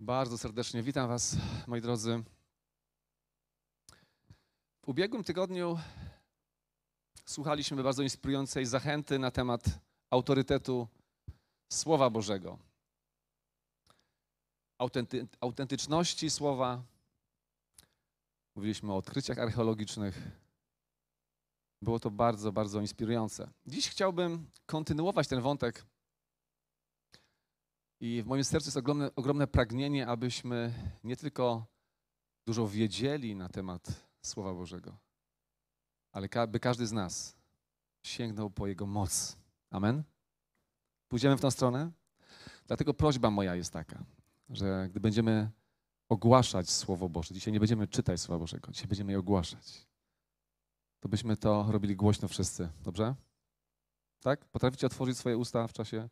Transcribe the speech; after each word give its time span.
Bardzo 0.00 0.38
serdecznie 0.38 0.82
witam 0.82 1.08
Was, 1.08 1.36
moi 1.66 1.80
drodzy. 1.80 2.22
W 4.82 4.88
ubiegłym 4.88 5.24
tygodniu 5.24 5.78
słuchaliśmy 7.24 7.82
bardzo 7.82 8.02
inspirującej 8.02 8.66
zachęty 8.66 9.18
na 9.18 9.30
temat 9.30 9.64
autorytetu 10.10 10.88
Słowa 11.72 12.10
Bożego, 12.10 12.58
Autenty 14.78 15.26
autentyczności 15.40 16.30
Słowa. 16.30 16.82
Mówiliśmy 18.56 18.92
o 18.92 18.96
odkryciach 18.96 19.38
archeologicznych. 19.38 20.22
Było 21.82 22.00
to 22.00 22.10
bardzo, 22.10 22.52
bardzo 22.52 22.80
inspirujące. 22.80 23.50
Dziś 23.66 23.88
chciałbym 23.88 24.50
kontynuować 24.66 25.28
ten 25.28 25.40
wątek 25.40 25.84
i 28.00 28.22
w 28.22 28.26
moim 28.26 28.44
sercu 28.44 28.66
jest 28.66 28.76
ogromne, 28.76 29.14
ogromne 29.16 29.46
pragnienie, 29.46 30.06
abyśmy 30.06 30.72
nie 31.04 31.16
tylko 31.16 31.66
dużo 32.46 32.68
wiedzieli 32.68 33.36
na 33.36 33.48
temat 33.48 34.08
Słowa 34.22 34.54
Bożego, 34.54 34.96
ale 36.12 36.28
ka 36.28 36.46
by 36.46 36.60
każdy 36.60 36.86
z 36.86 36.92
nas 36.92 37.36
sięgnął 38.02 38.50
po 38.50 38.66
Jego 38.66 38.86
moc. 38.86 39.36
Amen? 39.70 40.02
Pójdziemy 41.08 41.36
w 41.36 41.40
tą 41.40 41.50
stronę? 41.50 41.90
Dlatego 42.66 42.94
prośba 42.94 43.30
moja 43.30 43.54
jest 43.54 43.72
taka, 43.72 44.04
że 44.50 44.88
gdy 44.90 45.00
będziemy 45.00 45.50
ogłaszać 46.08 46.70
Słowo 46.70 47.08
Boże, 47.08 47.34
dzisiaj 47.34 47.52
nie 47.52 47.60
będziemy 47.60 47.88
czytać 47.88 48.20
Słowa 48.20 48.38
Bożego, 48.38 48.72
dzisiaj 48.72 48.88
będziemy 48.88 49.12
je 49.12 49.18
ogłaszać, 49.18 49.86
to 51.00 51.08
byśmy 51.08 51.36
to 51.36 51.66
robili 51.68 51.96
głośno 51.96 52.28
wszyscy, 52.28 52.68
dobrze? 52.82 53.14
Tak? 54.20 54.44
Potraficie 54.44 54.86
otworzyć 54.86 55.18
swoje 55.18 55.36
usta 55.36 55.66
w 55.66 55.72
czasie 55.72 56.08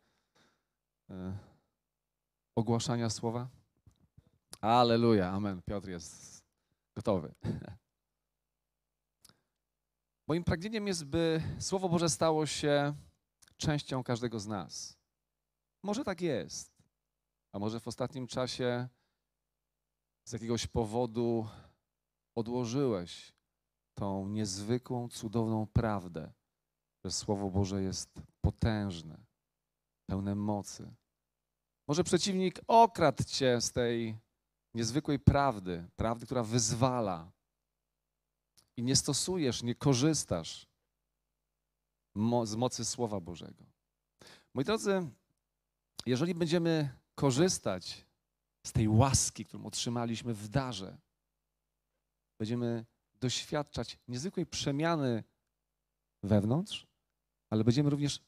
e, 1.09 1.37
ogłaszania 2.57 3.09
słowa? 3.09 3.49
Aleluja, 4.61 5.31
amen. 5.31 5.61
Piotr 5.61 5.89
jest 5.89 6.43
gotowy. 6.95 7.33
Moim 10.27 10.43
pragnieniem 10.43 10.87
jest, 10.87 11.05
by 11.05 11.41
Słowo 11.59 11.89
Boże 11.89 12.09
stało 12.09 12.45
się 12.45 12.93
częścią 13.57 14.03
każdego 14.03 14.39
z 14.39 14.47
nas. 14.47 14.97
Może 15.83 16.03
tak 16.03 16.21
jest, 16.21 16.71
a 17.53 17.59
może 17.59 17.79
w 17.79 17.87
ostatnim 17.87 18.27
czasie 18.27 18.87
z 20.27 20.31
jakiegoś 20.33 20.67
powodu 20.67 21.47
odłożyłeś 22.35 23.33
tą 23.93 24.27
niezwykłą, 24.27 25.09
cudowną 25.09 25.67
prawdę, 25.67 26.33
że 27.05 27.11
Słowo 27.11 27.49
Boże 27.49 27.83
jest 27.83 28.21
potężne, 28.41 29.25
pełne 30.09 30.35
mocy. 30.35 30.95
Może 31.87 32.03
przeciwnik 32.03 32.59
okradł 32.67 33.23
cię 33.23 33.61
z 33.61 33.71
tej 33.71 34.17
niezwykłej 34.73 35.19
prawdy, 35.19 35.87
prawdy, 35.95 36.25
która 36.25 36.43
wyzwala 36.43 37.31
i 38.77 38.83
nie 38.83 38.95
stosujesz, 38.95 39.63
nie 39.63 39.75
korzystasz 39.75 40.67
z 42.43 42.55
mocy 42.55 42.85
Słowa 42.85 43.19
Bożego. 43.19 43.65
Moi 44.53 44.65
drodzy, 44.65 45.09
jeżeli 46.05 46.35
będziemy 46.35 46.89
korzystać 47.15 48.05
z 48.65 48.71
tej 48.71 48.87
łaski, 48.87 49.45
którą 49.45 49.65
otrzymaliśmy 49.65 50.33
w 50.33 50.47
darze, 50.47 50.97
będziemy 52.39 52.85
doświadczać 53.19 53.99
niezwykłej 54.07 54.45
przemiany 54.45 55.23
wewnątrz, 56.23 56.87
ale 57.49 57.63
będziemy 57.63 57.89
również 57.89 58.19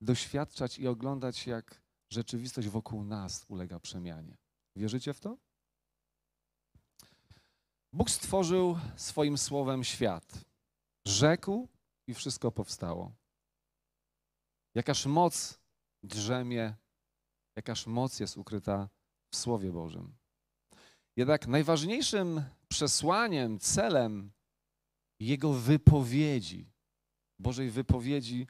doświadczać 0.00 0.78
i 0.78 0.88
oglądać, 0.88 1.46
jak 1.46 1.82
rzeczywistość 2.12 2.68
wokół 2.68 3.04
nas 3.04 3.44
ulega 3.48 3.80
przemianie. 3.80 4.36
Wierzycie 4.76 5.14
w 5.14 5.20
to? 5.20 5.36
Bóg 7.92 8.10
stworzył 8.10 8.78
swoim 8.96 9.38
słowem 9.38 9.84
świat. 9.84 10.44
Rzekł 11.06 11.68
i 12.06 12.14
wszystko 12.14 12.52
powstało. 12.52 13.12
Jakaż 14.74 15.06
moc 15.06 15.60
drzemie, 16.02 16.74
jakaż 17.56 17.86
moc 17.86 18.20
jest 18.20 18.36
ukryta 18.36 18.88
w 19.30 19.36
Słowie 19.36 19.72
Bożym. 19.72 20.14
Jednak 21.16 21.46
najważniejszym 21.46 22.42
przesłaniem, 22.68 23.58
celem 23.58 24.32
Jego 25.20 25.52
wypowiedzi, 25.52 26.72
Bożej 27.38 27.70
wypowiedzi, 27.70 28.46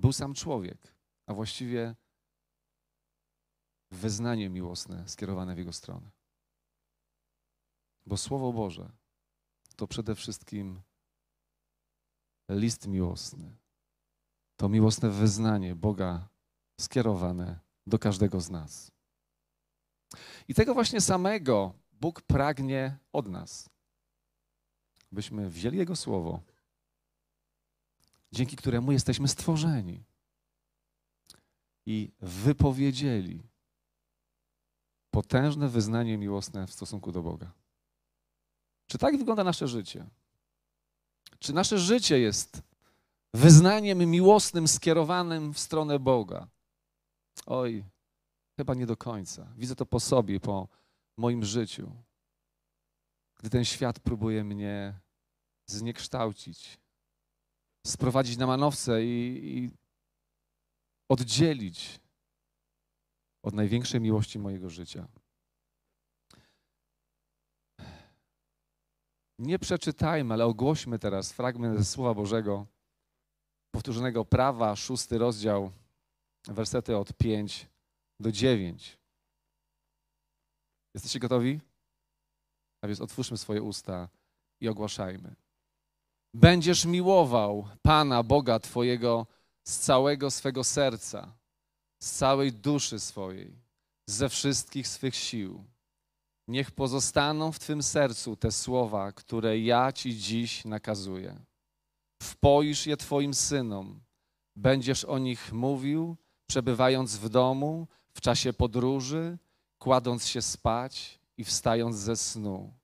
był 0.00 0.12
sam 0.12 0.34
człowiek, 0.34 0.94
a 1.26 1.34
właściwie 1.34 1.94
wyznanie 3.90 4.48
miłosne 4.48 5.08
skierowane 5.08 5.54
w 5.54 5.58
Jego 5.58 5.72
stronę. 5.72 6.10
Bo 8.06 8.16
Słowo 8.16 8.52
Boże 8.52 8.92
to 9.76 9.86
przede 9.86 10.14
wszystkim 10.14 10.80
list 12.48 12.86
miłosny. 12.86 13.56
To 14.56 14.68
miłosne 14.68 15.10
wyznanie 15.10 15.76
Boga 15.76 16.28
skierowane 16.80 17.58
do 17.86 17.98
każdego 17.98 18.40
z 18.40 18.50
nas. 18.50 18.92
I 20.48 20.54
tego 20.54 20.74
właśnie 20.74 21.00
samego 21.00 21.74
Bóg 21.92 22.22
pragnie 22.22 22.98
od 23.12 23.28
nas. 23.28 23.70
Byśmy 25.12 25.50
wzięli 25.50 25.78
Jego 25.78 25.96
Słowo, 25.96 26.40
dzięki 28.32 28.56
któremu 28.56 28.92
jesteśmy 28.92 29.28
stworzeni 29.28 30.04
i 31.86 32.12
wypowiedzieli 32.20 33.49
potężne 35.10 35.68
wyznanie 35.68 36.18
miłosne 36.18 36.66
w 36.66 36.72
stosunku 36.72 37.12
do 37.12 37.22
Boga. 37.22 37.52
Czy 38.86 38.98
tak 38.98 39.18
wygląda 39.18 39.44
nasze 39.44 39.68
życie? 39.68 40.06
Czy 41.38 41.52
nasze 41.52 41.78
życie 41.78 42.18
jest 42.18 42.62
wyznaniem 43.34 43.98
miłosnym 43.98 44.68
skierowanym 44.68 45.54
w 45.54 45.58
stronę 45.58 45.98
Boga? 45.98 46.48
Oj, 47.46 47.84
chyba 48.56 48.74
nie 48.74 48.86
do 48.86 48.96
końca. 48.96 49.52
Widzę 49.56 49.76
to 49.76 49.86
po 49.86 50.00
sobie, 50.00 50.40
po 50.40 50.68
moim 51.18 51.44
życiu. 51.44 51.92
Gdy 53.38 53.50
ten 53.50 53.64
świat 53.64 54.00
próbuje 54.00 54.44
mnie 54.44 55.00
zniekształcić, 55.66 56.78
sprowadzić 57.86 58.36
na 58.36 58.46
manowce 58.46 59.04
i, 59.04 59.40
i 59.58 59.70
oddzielić 61.08 62.00
od 63.42 63.54
największej 63.54 64.00
miłości 64.00 64.38
mojego 64.38 64.70
życia. 64.70 65.08
Nie 69.38 69.58
przeczytajmy, 69.58 70.34
ale 70.34 70.46
ogłośmy 70.46 70.98
teraz 70.98 71.32
fragment 71.32 71.78
ze 71.78 71.84
Słowa 71.84 72.14
Bożego, 72.14 72.66
powtórzonego 73.74 74.24
prawa, 74.24 74.76
szósty 74.76 75.18
rozdział, 75.18 75.70
wersety 76.46 76.96
od 76.96 77.12
5 77.12 77.68
do 78.20 78.32
9. 78.32 78.98
Jesteście 80.94 81.20
gotowi? 81.20 81.60
A 82.82 82.86
więc 82.86 83.00
otwórzmy 83.00 83.36
swoje 83.36 83.62
usta 83.62 84.08
i 84.60 84.68
ogłaszajmy. 84.68 85.34
Będziesz 86.34 86.84
miłował 86.84 87.68
Pana 87.82 88.22
Boga 88.22 88.58
Twojego 88.58 89.26
z 89.64 89.78
całego 89.78 90.30
swego 90.30 90.64
serca 90.64 91.39
z 92.02 92.12
całej 92.12 92.52
duszy 92.52 93.00
swojej, 93.00 93.58
ze 94.06 94.28
wszystkich 94.28 94.88
swych 94.88 95.14
sił. 95.14 95.64
Niech 96.48 96.70
pozostaną 96.70 97.52
w 97.52 97.58
Twym 97.58 97.82
sercu 97.82 98.36
te 98.36 98.52
słowa, 98.52 99.12
które 99.12 99.58
ja 99.58 99.92
Ci 99.92 100.18
dziś 100.18 100.64
nakazuję. 100.64 101.40
Wpoisz 102.22 102.86
je 102.86 102.96
Twoim 102.96 103.34
synom, 103.34 104.00
będziesz 104.56 105.04
o 105.04 105.18
nich 105.18 105.52
mówił, 105.52 106.16
przebywając 106.46 107.16
w 107.16 107.28
domu, 107.28 107.88
w 108.14 108.20
czasie 108.20 108.52
podróży, 108.52 109.38
kładąc 109.78 110.26
się 110.26 110.42
spać 110.42 111.20
i 111.36 111.44
wstając 111.44 111.96
ze 111.96 112.16
snu. 112.16 112.74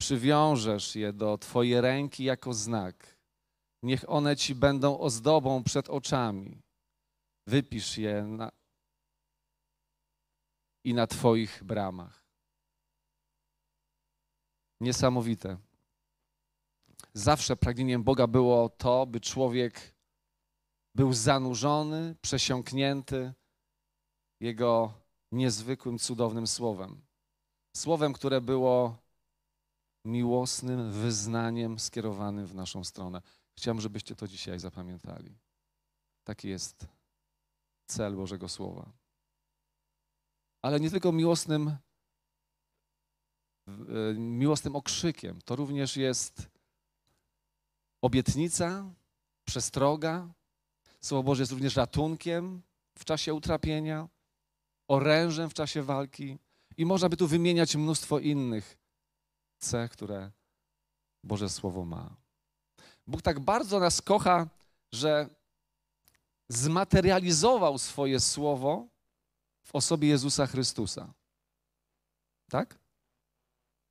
Przywiążesz 0.00 0.96
je 0.96 1.12
do 1.12 1.38
Twojej 1.38 1.80
ręki 1.80 2.24
jako 2.24 2.54
znak. 2.54 3.18
Niech 3.82 4.10
one 4.10 4.36
Ci 4.36 4.54
będą 4.54 4.98
ozdobą 4.98 5.64
przed 5.64 5.90
oczami 5.90 6.63
Wypisz 7.46 7.98
je 7.98 8.22
na, 8.22 8.52
i 10.84 10.94
na 10.94 11.06
Twoich 11.06 11.64
bramach. 11.64 12.24
Niesamowite. 14.80 15.58
Zawsze 17.14 17.56
pragnieniem 17.56 18.04
Boga 18.04 18.26
było 18.26 18.68
to, 18.68 19.06
by 19.06 19.20
człowiek 19.20 19.94
był 20.94 21.12
zanurzony, 21.12 22.16
przesiąknięty 22.22 23.32
Jego 24.40 24.92
niezwykłym, 25.32 25.98
cudownym 25.98 26.46
słowem. 26.46 27.02
Słowem, 27.76 28.12
które 28.12 28.40
było 28.40 28.98
miłosnym 30.04 30.92
wyznaniem 30.92 31.78
skierowanym 31.78 32.46
w 32.46 32.54
naszą 32.54 32.84
stronę. 32.84 33.22
Chciałbym, 33.58 33.80
żebyście 33.80 34.16
to 34.16 34.28
dzisiaj 34.28 34.58
zapamiętali. 34.58 35.38
Taki 36.24 36.48
jest 36.48 36.86
cel 37.86 38.16
Bożego 38.16 38.48
Słowa. 38.48 38.92
Ale 40.62 40.80
nie 40.80 40.90
tylko 40.90 41.12
miłosnym 41.12 41.76
e, 43.68 44.14
miłosnym 44.14 44.76
okrzykiem. 44.76 45.42
To 45.44 45.56
również 45.56 45.96
jest 45.96 46.48
obietnica, 48.02 48.94
przestroga. 49.44 50.28
Słowo 51.00 51.22
Boże 51.22 51.42
jest 51.42 51.52
również 51.52 51.76
ratunkiem 51.76 52.62
w 52.98 53.04
czasie 53.04 53.34
utrapienia, 53.34 54.08
orężem 54.88 55.50
w 55.50 55.54
czasie 55.54 55.82
walki. 55.82 56.38
I 56.76 56.86
można 56.86 57.08
by 57.08 57.16
tu 57.16 57.28
wymieniać 57.28 57.76
mnóstwo 57.76 58.18
innych 58.18 58.78
cech, 59.58 59.90
które 59.90 60.30
Boże 61.24 61.48
Słowo 61.48 61.84
ma. 61.84 62.16
Bóg 63.06 63.22
tak 63.22 63.40
bardzo 63.40 63.80
nas 63.80 64.02
kocha, 64.02 64.48
że 64.92 65.28
zmaterializował 66.48 67.78
swoje 67.78 68.20
słowo 68.20 68.88
w 69.62 69.74
osobie 69.74 70.08
Jezusa 70.08 70.46
Chrystusa. 70.46 71.14
Tak? 72.50 72.78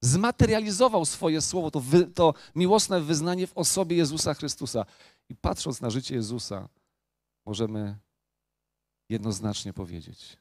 Zmaterializował 0.02 1.06
swoje 1.06 1.42
słowo, 1.42 1.72
to, 1.72 1.80
wy, 1.80 2.08
to 2.08 2.34
miłosne 2.56 3.02
wyznanie 3.02 3.48
w 3.48 3.58
osobie 3.58 3.98
Jezusa 3.98 4.34
Chrystusa. 4.34 4.86
I 5.30 5.36
patrząc 5.36 5.82
na 5.82 5.90
życie 5.90 6.16
Jezusa, 6.16 6.70
możemy 7.46 8.00
jednoznacznie 9.10 9.74
powiedzieć: 9.74 10.38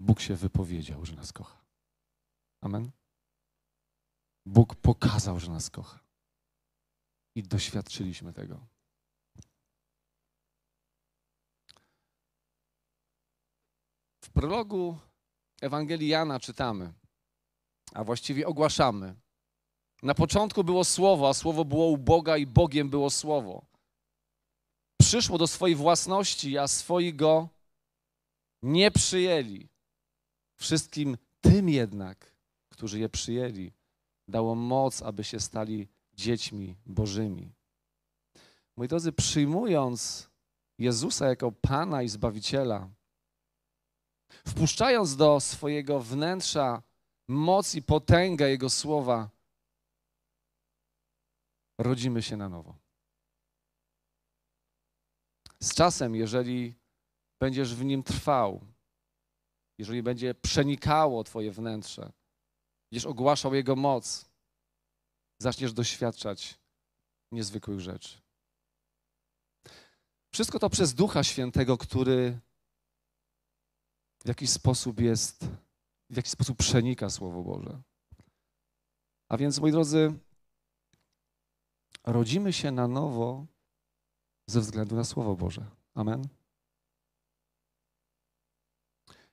Bóg 0.00 0.20
się 0.20 0.36
wypowiedział, 0.36 1.04
że 1.04 1.14
nas 1.14 1.32
kocha. 1.32 1.64
Amen. 2.60 2.90
Bóg 4.46 4.74
pokazał, 4.74 5.40
że 5.40 5.50
nas 5.50 5.70
kocha. 5.70 6.00
I 7.34 7.42
doświadczyliśmy 7.42 8.32
tego. 8.32 8.71
W 14.24 14.30
prologu 14.30 14.98
Ewangelii 15.60 16.08
Jana 16.08 16.40
czytamy, 16.40 16.92
a 17.94 18.04
właściwie 18.04 18.46
ogłaszamy. 18.46 19.14
Na 20.02 20.14
początku 20.14 20.64
było 20.64 20.84
Słowo, 20.84 21.28
a 21.28 21.34
Słowo 21.34 21.64
było 21.64 21.86
u 21.86 21.98
Boga 21.98 22.36
i 22.36 22.46
Bogiem 22.46 22.90
było 22.90 23.10
Słowo. 23.10 23.66
Przyszło 25.00 25.38
do 25.38 25.46
swojej 25.46 25.76
własności, 25.76 26.58
a 26.58 26.68
swoi 26.68 27.14
go 27.14 27.48
nie 28.62 28.90
przyjęli. 28.90 29.68
Wszystkim 30.56 31.16
tym 31.40 31.68
jednak, 31.68 32.36
którzy 32.68 32.98
je 32.98 33.08
przyjęli, 33.08 33.72
dało 34.28 34.54
moc, 34.54 35.02
aby 35.02 35.24
się 35.24 35.40
stali 35.40 35.88
dziećmi 36.14 36.76
Bożymi. 36.86 37.52
Moi 38.76 38.88
drodzy, 38.88 39.12
przyjmując 39.12 40.30
Jezusa 40.78 41.28
jako 41.28 41.52
Pana 41.52 42.02
i 42.02 42.08
Zbawiciela, 42.08 42.88
wpuszczając 44.48 45.16
do 45.16 45.40
swojego 45.40 46.00
wnętrza 46.00 46.82
moc 47.28 47.74
i 47.74 47.82
potęgę 47.82 48.50
Jego 48.50 48.70
słowa, 48.70 49.30
rodzimy 51.78 52.22
się 52.22 52.36
na 52.36 52.48
nowo. 52.48 52.76
Z 55.60 55.74
czasem, 55.74 56.14
jeżeli 56.14 56.74
będziesz 57.40 57.74
w 57.74 57.84
nim 57.84 58.02
trwał, 58.02 58.60
jeżeli 59.78 60.02
będzie 60.02 60.34
przenikało 60.34 61.24
Twoje 61.24 61.52
wnętrze, 61.52 62.12
będziesz 62.90 63.06
ogłaszał 63.06 63.54
Jego 63.54 63.76
moc, 63.76 64.24
zaczniesz 65.38 65.72
doświadczać 65.72 66.58
niezwykłych 67.32 67.80
rzeczy. 67.80 68.18
Wszystko 70.32 70.58
to 70.58 70.70
przez 70.70 70.94
Ducha 70.94 71.24
Świętego, 71.24 71.78
który 71.78 72.38
w 74.24 74.28
jakiś 74.28 74.50
sposób 74.50 75.00
jest, 75.00 75.44
w 76.10 76.16
jakiś 76.16 76.32
sposób 76.32 76.58
przenika 76.58 77.10
Słowo 77.10 77.42
Boże. 77.42 77.82
A 79.28 79.36
więc, 79.36 79.60
moi 79.60 79.72
drodzy, 79.72 80.12
rodzimy 82.04 82.52
się 82.52 82.70
na 82.70 82.88
nowo 82.88 83.46
ze 84.46 84.60
względu 84.60 84.96
na 84.96 85.04
Słowo 85.04 85.36
Boże. 85.36 85.66
Amen. 85.94 86.28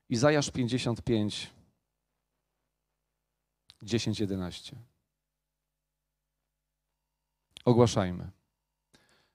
Izajasz 0.09 0.51
55, 0.51 1.51
10, 3.83 4.19
11. 4.19 4.75
Ogłaszajmy. 7.65 8.31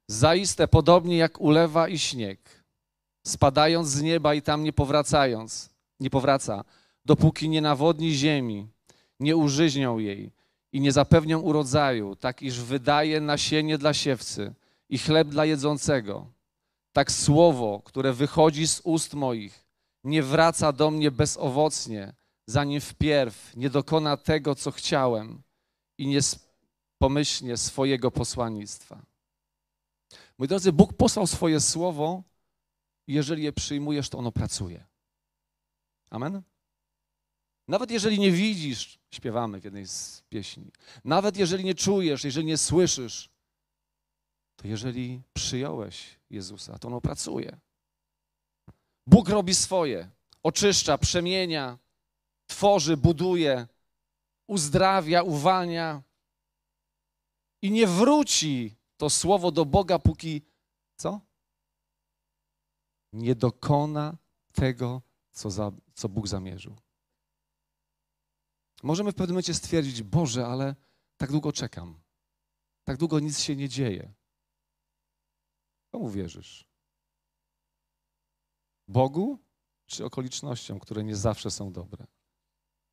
Zaiste 0.09 0.69
podobnie 0.69 1.17
jak 1.17 1.41
ulewa 1.41 1.89
i 1.89 1.99
śnieg, 1.99 2.64
spadając 3.27 3.89
z 3.89 4.03
nieba 4.03 4.35
i 4.35 4.43
tam 4.43 4.65
nie 4.65 4.73
powracając, 4.73 5.71
nie 6.01 6.11
powraca, 6.11 6.65
dopóki 7.05 7.49
nie 7.49 7.61
nawodni 7.61 8.13
ziemi, 8.13 8.69
nie 9.21 9.37
użyźnią 9.37 9.99
jej 9.99 10.33
i 10.73 10.81
nie 10.81 10.93
zapewnią 10.93 11.41
urodzaju, 11.41 12.17
tak 12.17 12.43
iż 12.43 12.61
wydaje 12.61 13.21
nasienie 13.21 13.79
dla 13.79 13.95
siewcy 13.95 14.55
i 14.89 14.99
chleb 14.99 15.29
dla 15.29 15.45
jedzącego. 15.45 16.27
Tak 16.93 17.13
słowo, 17.13 17.83
które 17.85 18.13
wychodzi 18.13 18.69
z 18.69 18.81
ust 18.85 19.15
moich, 19.15 19.65
nie 20.05 20.23
wraca 20.23 20.73
do 20.73 20.91
mnie 20.91 21.11
bezowocnie, 21.11 22.15
zanim 22.47 22.81
wpierw 22.81 23.57
nie 23.57 23.71
dokona 23.71 24.17
tego, 24.17 24.55
co 24.55 24.71
chciałem 24.71 25.43
i 25.99 26.07
nie 26.07 26.21
pomyślnie 26.99 27.57
swojego 27.57 28.11
posłannictwa. 28.11 29.03
Moi 30.39 30.49
drodzy, 30.49 30.73
Bóg 30.73 30.93
posłał 30.93 31.27
swoje 31.27 31.61
słowo 31.61 32.23
jeżeli 33.07 33.43
je 33.43 33.53
przyjmujesz, 33.53 34.09
to 34.09 34.19
ono 34.19 34.33
pracuje. 34.33 34.87
Amen? 36.11 36.43
Nawet 37.69 37.91
jeżeli 37.91 38.19
nie 38.19 38.33
widzisz, 38.33 38.99
śpiewamy 39.11 39.61
w 39.61 39.65
jednej 39.65 39.87
z 39.87 40.23
pieśni, 40.29 40.71
nawet 41.05 41.37
jeżeli 41.37 41.65
nie 41.65 41.75
czujesz, 41.75 42.25
jeżeli 42.25 42.47
nie 42.47 42.59
słyszysz, 42.59 43.31
to 44.57 44.69
jeżeli 44.69 45.23
przyjąłeś 45.33 46.21
Jezusa, 46.31 46.79
to 46.79 46.89
ono 46.89 47.01
pracuje. 47.01 47.61
Bóg 49.07 49.29
robi 49.29 49.55
swoje, 49.55 50.11
oczyszcza, 50.43 50.99
przemienia, 50.99 51.79
tworzy, 52.47 52.97
buduje, 52.97 53.67
uzdrawia, 54.47 55.23
uwalnia 55.23 56.03
i 57.63 57.71
nie 57.71 57.87
wróci 57.87 58.75
to 58.97 59.11
słowo 59.11 59.51
do 59.51 59.65
Boga, 59.65 59.99
póki 59.99 60.43
co? 60.97 61.21
Nie 63.15 63.35
dokona 63.35 64.17
tego, 64.53 65.03
co, 65.31 65.51
za, 65.51 65.73
co 65.95 66.09
Bóg 66.09 66.29
zamierzył. 66.29 66.77
Możemy 68.83 69.13
w 69.13 69.15
pewnym 69.15 69.35
momencie 69.35 69.55
stwierdzić, 69.55 70.03
Boże, 70.03 70.47
ale 70.47 70.77
tak 71.17 71.31
długo 71.31 71.53
czekam. 71.53 72.01
Tak 72.85 72.97
długo 72.97 73.21
nic 73.21 73.41
się 73.41 73.57
nie 73.57 73.69
dzieje. 73.69 74.15
Komu 75.91 76.11
wierzysz? 76.11 76.67
Bogu 78.89 79.39
czy 79.87 80.05
okolicznościom, 80.05 80.81
które 80.81 81.05
nie 81.05 81.17
zawsze 81.17 81.51
są 81.51 81.73
dobre? 81.73 82.07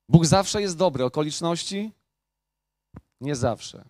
Bóg 0.10 0.26
zawsze 0.26 0.62
jest 0.62 0.78
dobry, 0.78 1.04
okoliczności 1.06 1.92
nie 3.22 3.36
zawsze. 3.36 3.90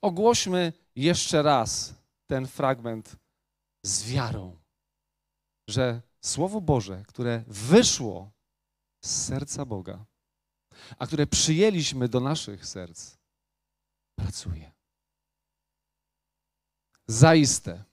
Ogłośmy 0.00 0.72
jeszcze 0.94 1.42
raz 1.42 1.94
ten 2.26 2.46
fragment 2.46 3.16
z 3.86 4.10
wiarą, 4.10 4.56
że 5.68 6.02
Słowo 6.20 6.60
Boże, 6.60 7.04
które 7.08 7.44
wyszło 7.46 8.30
z 9.04 9.26
serca 9.26 9.64
Boga, 9.64 10.04
a 10.98 11.06
które 11.06 11.26
przyjęliśmy 11.26 12.08
do 12.08 12.20
naszych 12.20 12.66
serc, 12.66 13.16
pracuje. 14.18 14.72
Zaiste, 17.06 17.84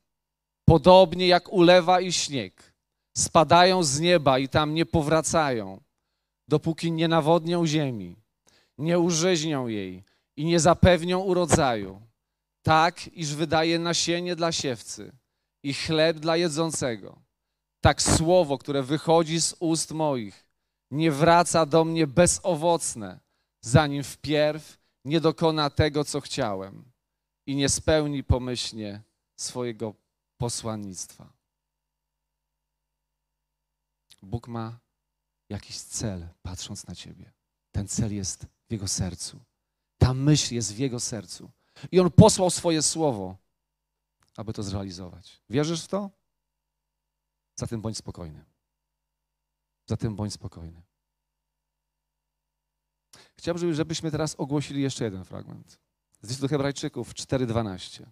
podobnie 0.65 1.27
jak 1.27 1.53
ulewa 1.53 2.01
i 2.01 2.13
śnieg, 2.13 2.73
spadają 3.17 3.83
z 3.83 3.99
nieba 3.99 4.39
i 4.39 4.49
tam 4.49 4.73
nie 4.73 4.85
powracają, 4.85 5.83
dopóki 6.47 6.91
nie 6.91 7.07
nawodnią 7.07 7.65
ziemi, 7.65 8.15
nie 8.77 8.99
użyźnią 8.99 9.67
jej 9.67 10.03
i 10.35 10.45
nie 10.45 10.59
zapewnią 10.59 11.19
urodzaju, 11.19 12.01
tak 12.63 13.07
iż 13.07 13.35
wydaje 13.35 13.79
nasienie 13.79 14.35
dla 14.35 14.51
siewcy 14.51 15.22
i 15.63 15.73
chleb 15.73 16.19
dla 16.19 16.37
jedzącego. 16.37 17.21
Tak 17.81 18.01
słowo, 18.01 18.57
które 18.57 18.83
wychodzi 18.83 19.41
z 19.41 19.55
ust 19.59 19.91
moich, 19.91 20.45
nie 20.91 21.11
wraca 21.11 21.65
do 21.65 21.85
mnie 21.85 22.07
bezowocne, 22.07 23.19
zanim 23.61 24.03
wpierw 24.03 24.77
nie 25.05 25.21
dokona 25.21 25.69
tego, 25.69 26.03
co 26.03 26.21
chciałem 26.21 26.91
i 27.47 27.55
nie 27.55 27.69
spełni 27.69 28.23
pomyślnie 28.23 29.01
swojego 29.39 29.93
posłannictwa. 30.37 31.33
Bóg 34.21 34.47
ma 34.47 34.79
jakiś 35.49 35.77
cel, 35.77 36.27
patrząc 36.41 36.87
na 36.87 36.95
Ciebie. 36.95 37.31
Ten 37.71 37.87
cel 37.87 38.15
jest 38.15 38.45
w 38.69 38.71
Jego 38.71 38.87
sercu. 38.87 39.39
Ta 39.97 40.13
myśl 40.13 40.55
jest 40.55 40.73
w 40.73 40.77
Jego 40.77 40.99
sercu. 40.99 41.51
I 41.91 41.99
On 41.99 42.11
posłał 42.11 42.49
swoje 42.49 42.81
słowo, 42.81 43.37
aby 44.37 44.53
to 44.53 44.63
zrealizować. 44.63 45.41
Wierzysz 45.49 45.83
w 45.83 45.87
to? 45.87 46.09
Zatem 47.55 47.81
bądź 47.81 47.97
spokojny. 47.97 48.45
Zatem 49.85 50.15
bądź 50.15 50.33
spokojny. 50.33 50.81
Chciałbym, 53.37 53.73
żebyśmy 53.73 54.11
teraz 54.11 54.35
ogłosili 54.35 54.81
jeszcze 54.81 55.03
jeden 55.03 55.25
fragment. 55.25 55.79
Z 56.21 56.29
listu 56.29 56.47
Hebrajczyków 56.47 57.13
4:12. 57.13 58.05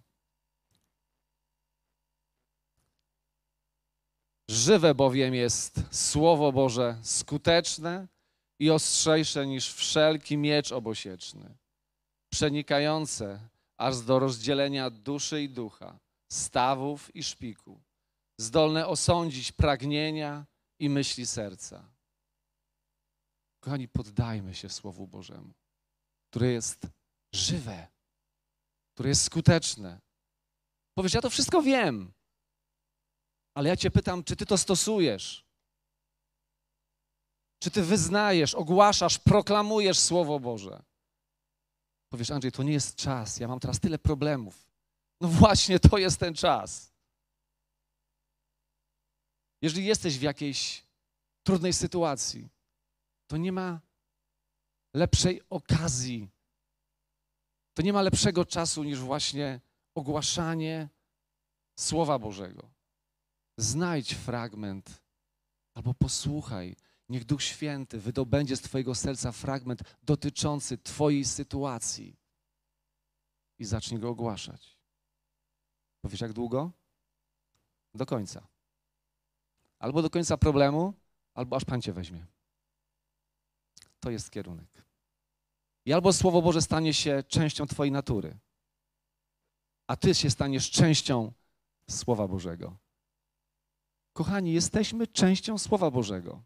Żywe 4.48 4.94
bowiem 4.94 5.34
jest 5.34 5.80
Słowo 5.90 6.52
Boże, 6.52 6.98
skuteczne 7.02 8.08
i 8.58 8.70
ostrzejsze 8.70 9.46
niż 9.46 9.74
wszelki 9.74 10.36
miecz 10.36 10.72
obosieczny, 10.72 11.56
przenikające 12.32 13.48
aż 13.76 14.00
do 14.00 14.18
rozdzielenia 14.18 14.90
duszy 14.90 15.42
i 15.42 15.48
ducha, 15.48 15.98
stawów 16.32 17.16
i 17.16 17.22
szpiku, 17.22 17.82
zdolne 18.40 18.86
osądzić 18.86 19.52
pragnienia 19.52 20.46
i 20.78 20.88
myśli 20.88 21.26
serca. 21.26 21.92
Kochani, 23.60 23.88
poddajmy 23.88 24.54
się 24.54 24.68
Słowu 24.68 25.06
Bożemu, 25.06 25.54
które 26.30 26.52
jest 26.52 26.86
żywe, 27.34 27.88
które 28.94 29.08
jest 29.08 29.22
skuteczne. 29.22 30.00
Powiesz, 30.94 31.14
ja 31.14 31.20
to 31.20 31.30
wszystko 31.30 31.62
wiem, 31.62 32.12
ale 33.54 33.68
ja 33.68 33.76
Cię 33.76 33.90
pytam, 33.90 34.24
czy 34.24 34.36
Ty 34.36 34.46
to 34.46 34.58
stosujesz? 34.58 35.44
Czy 37.62 37.70
Ty 37.70 37.82
wyznajesz, 37.82 38.54
ogłaszasz, 38.54 39.18
proklamujesz 39.18 39.98
Słowo 39.98 40.40
Boże? 40.40 40.82
Powiesz, 42.12 42.30
Andrzej, 42.30 42.52
to 42.52 42.62
nie 42.62 42.72
jest 42.72 42.96
czas, 42.96 43.40
ja 43.40 43.48
mam 43.48 43.60
teraz 43.60 43.80
tyle 43.80 43.98
problemów. 43.98 44.71
No 45.22 45.28
właśnie, 45.28 45.80
to 45.80 45.98
jest 45.98 46.20
ten 46.20 46.34
czas. 46.34 46.92
Jeżeli 49.62 49.86
jesteś 49.86 50.18
w 50.18 50.22
jakiejś 50.22 50.86
trudnej 51.46 51.72
sytuacji, 51.72 52.48
to 53.26 53.36
nie 53.36 53.52
ma 53.52 53.80
lepszej 54.94 55.42
okazji, 55.50 56.28
to 57.74 57.82
nie 57.82 57.92
ma 57.92 58.02
lepszego 58.02 58.44
czasu 58.44 58.84
niż 58.84 58.98
właśnie 58.98 59.60
ogłaszanie 59.94 60.88
Słowa 61.78 62.18
Bożego. 62.18 62.70
Znajdź 63.58 64.14
fragment 64.14 65.02
albo 65.74 65.94
posłuchaj. 65.94 66.76
Niech 67.08 67.24
Duch 67.24 67.42
Święty 67.42 67.98
wydobędzie 67.98 68.56
z 68.56 68.60
Twojego 68.60 68.94
serca 68.94 69.32
fragment 69.32 69.82
dotyczący 70.02 70.78
Twojej 70.78 71.24
sytuacji 71.24 72.16
i 73.58 73.64
zacznij 73.64 74.00
go 74.00 74.08
ogłaszać. 74.08 74.81
Powiesz, 76.02 76.20
jak 76.20 76.32
długo? 76.32 76.70
Do 77.94 78.06
końca. 78.06 78.46
Albo 79.78 80.02
do 80.02 80.10
końca 80.10 80.36
problemu, 80.36 80.94
albo 81.34 81.56
aż 81.56 81.64
Pan 81.64 81.82
Cię 81.82 81.92
weźmie. 81.92 82.26
To 84.00 84.10
jest 84.10 84.30
kierunek. 84.30 84.84
I 85.84 85.92
albo 85.92 86.12
Słowo 86.12 86.42
Boże 86.42 86.62
stanie 86.62 86.94
się 86.94 87.22
częścią 87.28 87.66
Twojej 87.66 87.92
natury, 87.92 88.38
a 89.86 89.96
Ty 89.96 90.14
się 90.14 90.30
staniesz 90.30 90.70
częścią 90.70 91.32
Słowa 91.90 92.28
Bożego. 92.28 92.76
Kochani, 94.12 94.52
jesteśmy 94.52 95.06
częścią 95.06 95.58
Słowa 95.58 95.90
Bożego. 95.90 96.42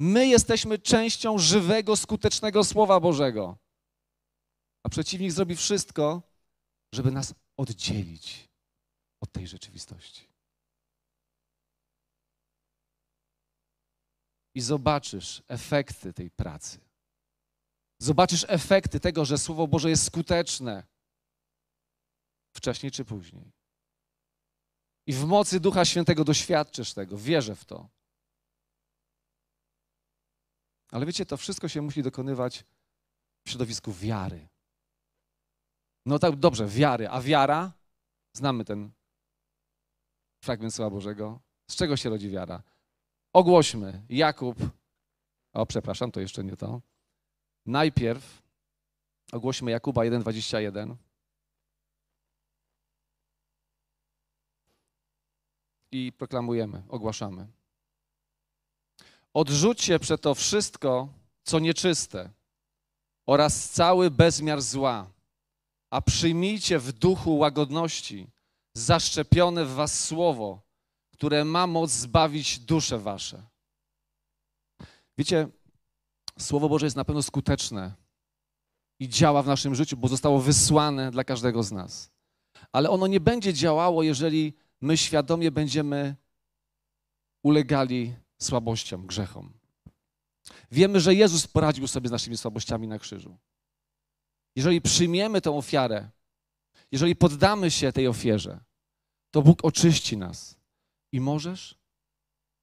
My 0.00 0.26
jesteśmy 0.26 0.78
częścią 0.78 1.38
żywego, 1.38 1.96
skutecznego 1.96 2.64
Słowa 2.64 3.00
Bożego. 3.00 3.56
A 4.82 4.88
przeciwnik 4.88 5.32
zrobi 5.32 5.56
wszystko, 5.56 6.22
żeby 6.94 7.10
nas 7.10 7.34
oddzielić 7.58 8.48
od 9.20 9.32
tej 9.32 9.46
rzeczywistości. 9.46 10.28
I 14.54 14.60
zobaczysz 14.60 15.42
efekty 15.48 16.12
tej 16.12 16.30
pracy. 16.30 16.80
Zobaczysz 17.98 18.44
efekty 18.48 19.00
tego, 19.00 19.24
że 19.24 19.38
Słowo 19.38 19.66
Boże 19.66 19.90
jest 19.90 20.04
skuteczne 20.04 20.86
wcześniej 22.56 22.92
czy 22.92 23.04
później. 23.04 23.52
I 25.06 25.12
w 25.12 25.24
mocy 25.24 25.60
Ducha 25.60 25.84
Świętego 25.84 26.24
doświadczysz 26.24 26.94
tego, 26.94 27.18
wierzę 27.18 27.56
w 27.56 27.64
to. 27.64 27.88
Ale 30.90 31.06
wiecie, 31.06 31.26
to 31.26 31.36
wszystko 31.36 31.68
się 31.68 31.82
musi 31.82 32.02
dokonywać 32.02 32.64
w 33.46 33.50
środowisku 33.50 33.92
wiary. 33.92 34.48
No 36.08 36.18
tak, 36.18 36.36
dobrze, 36.36 36.66
wiary. 36.66 37.08
A 37.08 37.20
wiara? 37.20 37.72
Znamy 38.32 38.64
ten 38.64 38.90
fragment 40.44 40.74
Słowa 40.74 40.90
Bożego. 40.90 41.40
Z 41.70 41.76
czego 41.76 41.96
się 41.96 42.10
rodzi 42.10 42.30
wiara? 42.30 42.62
Ogłośmy. 43.32 44.02
Jakub. 44.08 44.58
O, 45.52 45.66
przepraszam, 45.66 46.10
to 46.10 46.20
jeszcze 46.20 46.44
nie 46.44 46.56
to. 46.56 46.80
Najpierw 47.66 48.42
ogłośmy 49.32 49.70
Jakuba 49.70 50.02
1,21. 50.02 50.96
I 55.92 56.12
proklamujemy, 56.12 56.82
ogłaszamy. 56.88 57.46
Odrzućcie 59.34 59.98
przeto 59.98 60.34
wszystko, 60.34 61.08
co 61.42 61.58
nieczyste 61.58 62.30
oraz 63.26 63.70
cały 63.70 64.10
bezmiar 64.10 64.62
zła, 64.62 65.17
a 65.90 66.02
przyjmijcie 66.02 66.78
w 66.78 66.92
duchu 66.92 67.38
łagodności 67.38 68.26
zaszczepione 68.74 69.64
w 69.64 69.74
was 69.74 70.04
słowo, 70.04 70.62
które 71.12 71.44
ma 71.44 71.66
moc 71.66 71.90
zbawić 71.90 72.58
dusze 72.58 72.98
wasze. 72.98 73.46
Wiecie, 75.18 75.48
Słowo 76.38 76.68
Boże 76.68 76.86
jest 76.86 76.96
na 76.96 77.04
pewno 77.04 77.22
skuteczne 77.22 77.94
i 78.98 79.08
działa 79.08 79.42
w 79.42 79.46
naszym 79.46 79.74
życiu, 79.74 79.96
bo 79.96 80.08
zostało 80.08 80.40
wysłane 80.40 81.10
dla 81.10 81.24
każdego 81.24 81.62
z 81.62 81.72
nas. 81.72 82.10
Ale 82.72 82.90
ono 82.90 83.06
nie 83.06 83.20
będzie 83.20 83.54
działało, 83.54 84.02
jeżeli 84.02 84.54
my 84.80 84.96
świadomie 84.96 85.50
będziemy 85.50 86.16
ulegali 87.42 88.14
słabościom, 88.38 89.06
grzechom. 89.06 89.52
Wiemy, 90.70 91.00
że 91.00 91.14
Jezus 91.14 91.46
poradził 91.46 91.86
sobie 91.86 92.08
z 92.08 92.12
naszymi 92.12 92.36
słabościami 92.36 92.88
na 92.88 92.98
krzyżu. 92.98 93.36
Jeżeli 94.58 94.80
przyjmiemy 94.80 95.40
tę 95.40 95.50
ofiarę, 95.50 96.10
jeżeli 96.92 97.16
poddamy 97.16 97.70
się 97.70 97.92
tej 97.92 98.08
ofierze, 98.08 98.60
to 99.30 99.42
Bóg 99.42 99.64
oczyści 99.64 100.16
nas. 100.16 100.56
I 101.12 101.20
możesz, 101.20 101.78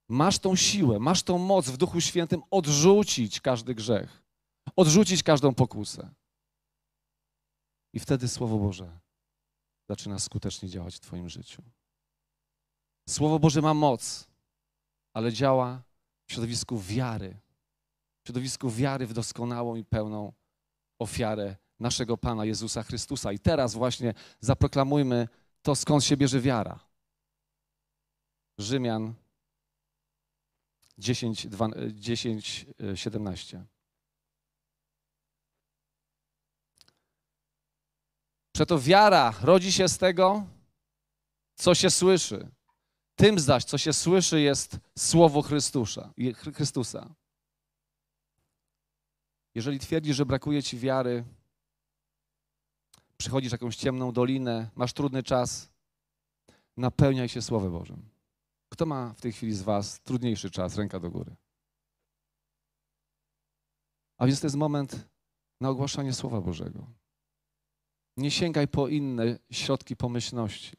masz 0.09 0.39
tą 0.39 0.55
siłę, 0.55 0.99
masz 0.99 1.23
tą 1.23 1.37
moc 1.37 1.69
w 1.69 1.77
Duchu 1.77 2.01
Świętym 2.01 2.41
odrzucić 2.51 3.41
każdy 3.41 3.75
grzech, 3.75 4.23
odrzucić 4.75 5.23
każdą 5.23 5.53
pokusę. 5.53 6.13
I 7.93 7.99
wtedy 7.99 8.27
Słowo 8.27 8.57
Boże 8.57 8.99
zaczyna 9.89 10.19
skutecznie 10.19 10.69
działać 10.69 10.95
w 10.95 10.99
Twoim 10.99 11.29
życiu. 11.29 11.63
Słowo 13.09 13.39
Boże 13.39 13.61
ma 13.61 13.73
moc, 13.73 14.27
ale 15.13 15.33
działa 15.33 15.83
w 16.27 16.33
środowisku 16.33 16.79
wiary. 16.79 17.39
W 18.23 18.27
środowisku 18.27 18.69
wiary 18.69 19.07
w 19.07 19.13
doskonałą 19.13 19.75
i 19.75 19.85
pełną 19.85 20.33
ofiarę 20.99 21.55
naszego 21.79 22.17
Pana 22.17 22.45
Jezusa 22.45 22.83
Chrystusa. 22.83 23.31
I 23.31 23.39
teraz 23.39 23.73
właśnie 23.73 24.13
zaproklamujmy 24.39 25.27
to, 25.61 25.75
skąd 25.75 26.03
się 26.03 26.17
bierze 26.17 26.39
wiara. 26.39 26.79
Rzymian 28.57 29.13
10, 30.97 31.47
10 31.93 32.65
17. 32.95 33.65
Przeto 38.51 38.79
wiara 38.79 39.33
rodzi 39.41 39.71
się 39.71 39.89
z 39.89 39.97
tego, 39.97 40.47
co 41.55 41.75
się 41.75 41.89
słyszy. 41.89 42.51
Tym 43.15 43.39
zaś, 43.39 43.63
co 43.63 43.77
się 43.77 43.93
słyszy, 43.93 44.41
jest 44.41 44.77
słowo 44.97 45.41
Chrystusa. 45.41 46.13
Chrystusa. 46.53 47.15
Jeżeli 49.55 49.79
twierdzisz, 49.79 50.15
że 50.15 50.25
brakuje 50.25 50.63
ci 50.63 50.77
wiary, 50.77 51.23
przychodzisz 53.17 53.51
jakąś 53.51 53.75
ciemną 53.75 54.11
dolinę, 54.11 54.69
masz 54.75 54.93
trudny 54.93 55.23
czas, 55.23 55.69
napełniaj 56.77 57.29
się 57.29 57.41
Słowem 57.41 57.71
Bożym. 57.71 58.09
Kto 58.69 58.85
ma 58.85 59.13
w 59.13 59.21
tej 59.21 59.31
chwili 59.31 59.53
z 59.53 59.61
Was 59.61 59.99
trudniejszy 60.01 60.51
czas? 60.51 60.75
Ręka 60.75 60.99
do 60.99 61.11
góry. 61.11 61.35
A 64.17 64.25
więc 64.25 64.39
to 64.39 64.47
jest 64.47 64.55
moment 64.55 65.09
na 65.61 65.69
ogłaszanie 65.69 66.13
Słowa 66.13 66.41
Bożego. 66.41 66.87
Nie 68.17 68.31
sięgaj 68.31 68.67
po 68.67 68.87
inne 68.87 69.39
środki 69.51 69.95
pomyślności, 69.95 70.77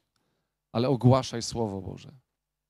ale 0.73 0.89
ogłaszaj 0.89 1.43
Słowo 1.43 1.83
Boże. 1.83 2.13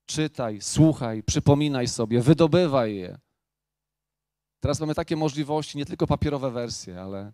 Czytaj, 0.05 0.61
słuchaj, 0.61 1.23
przypominaj 1.23 1.87
sobie, 1.87 2.21
wydobywaj 2.21 2.95
je. 2.95 3.19
Teraz 4.59 4.79
mamy 4.79 4.95
takie 4.95 5.15
możliwości, 5.15 5.77
nie 5.77 5.85
tylko 5.85 6.07
papierowe 6.07 6.51
wersje, 6.51 7.01
ale 7.01 7.33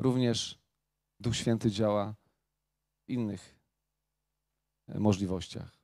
również 0.00 0.58
Duch 1.20 1.36
Święty 1.36 1.70
działa 1.70 2.14
w 3.06 3.10
innych 3.10 3.56
e, 4.88 4.98
możliwościach. 4.98 5.76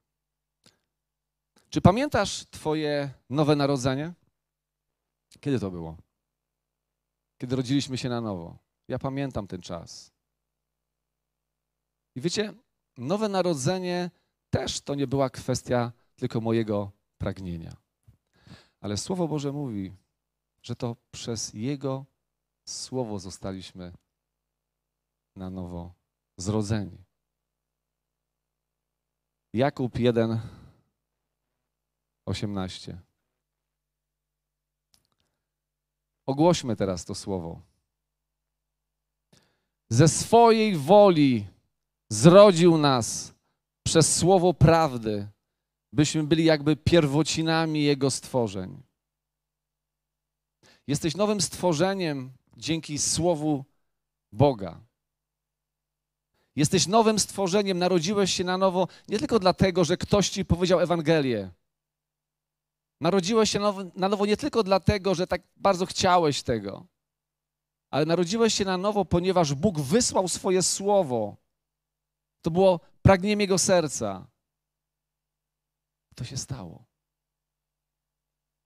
Czy 1.71 1.81
pamiętasz 1.81 2.45
Twoje 2.51 3.11
nowe 3.31 3.57
narodzenie? 3.57 4.13
Kiedy 5.41 5.61
to 5.61 5.71
było? 5.71 5.97
kiedy 7.41 7.57
rodziliśmy 7.57 7.99
się 7.99 8.09
na 8.09 8.21
nowo. 8.21 8.59
Ja 8.89 8.99
pamiętam 8.99 9.47
ten 9.47 9.61
czas. 9.61 10.13
I 12.15 12.21
wiecie, 12.21 12.55
nowe 12.97 13.29
narodzenie 13.29 14.11
też 14.51 14.81
to 14.81 14.95
nie 14.95 15.07
była 15.07 15.31
kwestia 15.31 15.93
tylko 16.17 16.41
mojego 16.41 16.93
pragnienia. 17.19 17.77
Ale 18.81 18.97
Słowo 18.97 19.29
Boże 19.29 19.53
mówi, 19.53 19.93
że 20.63 20.77
to 20.77 20.97
przez 21.11 21.55
Jego 21.55 22.05
Słowo 22.69 23.19
zostaliśmy 23.19 23.93
na 25.40 25.50
nowo 25.50 25.94
zrodzeni. 26.37 27.04
Jakub 29.52 29.99
1, 29.99 30.40
18. 32.26 33.00
Ogłośmy 36.26 36.76
teraz 36.76 37.04
to 37.04 37.14
słowo. 37.14 37.61
Ze 39.88 40.09
swojej 40.09 40.76
woli 40.76 41.47
zrodził 42.09 42.78
nas 42.78 43.35
przez 43.82 44.16
słowo 44.16 44.54
prawdy, 44.54 45.28
byśmy 45.92 46.25
byli 46.25 46.44
jakby 46.44 46.76
pierwocinami 46.76 47.82
Jego 47.82 48.11
stworzeń. 48.11 48.82
Jesteś 50.87 51.16
nowym 51.16 51.40
stworzeniem 51.40 52.32
dzięki 52.56 52.99
słowu 52.99 53.64
Boga. 54.32 54.89
Jesteś 56.61 56.87
nowym 56.87 57.19
stworzeniem, 57.19 57.79
narodziłeś 57.79 58.35
się 58.35 58.45
na 58.45 58.59
nowo 58.59 58.88
nie 59.09 59.19
tylko 59.19 59.38
dlatego, 59.38 59.85
że 59.85 59.97
ktoś 59.97 60.29
ci 60.29 60.45
powiedział 60.45 60.81
Ewangelię. 60.81 61.50
Narodziłeś 63.00 63.50
się 63.50 63.61
na 63.95 64.09
nowo 64.09 64.26
nie 64.26 64.37
tylko 64.37 64.62
dlatego, 64.62 65.14
że 65.14 65.26
tak 65.26 65.43
bardzo 65.57 65.87
chciałeś 65.87 66.43
tego, 66.43 66.87
ale 67.90 68.07
narodziłeś 68.07 68.55
się 68.55 68.64
na 68.64 68.79
nowo, 68.79 69.05
ponieważ 69.05 69.55
Bóg 69.55 69.81
wysłał 69.81 70.29
swoje 70.29 70.62
słowo. 70.62 71.37
To 72.43 72.50
było 72.50 72.81
pragnieniem 73.02 73.40
Jego 73.40 73.59
serca. 73.59 74.26
To 76.14 76.25
się 76.25 76.37
stało. 76.37 76.85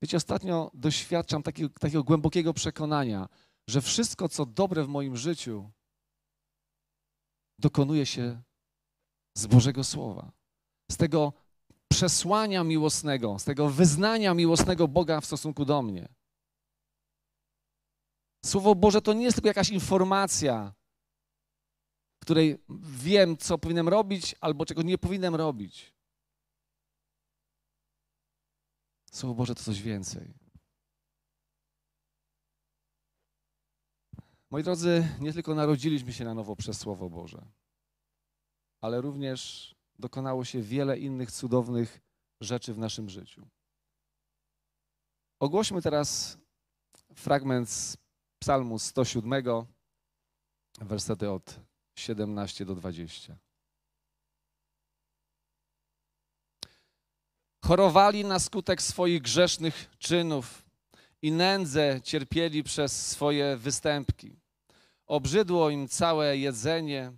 Wiecie, 0.03 0.17
ostatnio 0.17 0.71
doświadczam 0.75 1.43
takiego, 1.43 1.69
takiego 1.81 2.05
głębokiego 2.05 2.55
przekonania, 2.55 3.29
że 3.69 3.81
wszystko, 3.81 4.29
co 4.29 4.47
dobre 4.47 4.85
w 4.85 4.89
moim 4.89 5.17
życiu, 5.17 5.71
dokonuje 7.59 8.07
się 8.07 8.43
z 9.37 9.47
Bożego 9.47 9.85
Słowa, 9.85 10.33
z 10.91 10.97
tego 10.97 11.33
przesłania 11.89 12.65
miłosnego, 12.65 13.39
z 13.39 13.45
tego 13.45 13.71
wyznania 13.71 14.35
miłosnego 14.35 14.89
Boga 14.89 15.21
w 15.21 15.27
stosunku 15.27 15.65
do 15.65 15.83
mnie. 15.83 16.09
Słowo 18.45 18.75
Boże 18.75 19.03
to 19.03 19.13
nie 19.13 19.25
jest 19.25 19.35
tylko 19.35 19.49
jakaś 19.49 19.71
informacja, 19.71 20.75
której 22.23 22.59
wiem, 22.81 23.37
co 23.37 23.59
powinienem 23.59 23.89
robić 23.89 24.35
albo 24.41 24.67
czego 24.67 24.83
nie 24.83 24.99
powinienem 24.99 25.35
robić. 25.35 25.95
Słowo 29.13 29.35
Boże 29.35 29.55
to 29.55 29.63
coś 29.63 29.83
więcej. 29.83 30.44
Moi 34.55 34.63
drodzy, 34.63 35.09
nie 35.21 35.33
tylko 35.33 35.55
narodziliśmy 35.55 36.13
się 36.13 36.25
na 36.25 36.35
nowo 36.35 36.57
przez 36.57 36.79
Słowo 36.79 37.11
Boże, 37.11 37.47
ale 38.81 39.01
również 39.01 39.75
dokonało 39.99 40.45
się 40.45 40.63
wiele 40.63 40.99
innych 40.99 41.33
cudownych 41.33 42.01
rzeczy 42.41 42.75
w 42.75 42.79
naszym 42.79 43.11
życiu. 43.11 43.47
Ogłośmy 45.41 45.83
teraz 45.83 46.39
fragment 47.15 47.71
z 47.71 47.97
Psalmu 48.39 48.79
107, 48.79 49.45
wersety 50.81 51.31
od 51.31 51.61
17 51.99 52.65
do 52.65 52.75
20. 52.75 53.37
Chorowali 57.65 58.25
na 58.25 58.39
skutek 58.39 58.83
swoich 58.83 59.23
grzesznych 59.23 59.91
czynów 59.99 60.65
i 61.23 61.33
nędzę 61.33 62.01
cierpieli 62.03 62.63
przez 62.63 63.11
swoje 63.11 63.57
występki. 63.57 64.44
Obrzydło 65.07 65.71
im 65.71 65.89
całe 65.89 66.37
jedzenie 66.37 67.13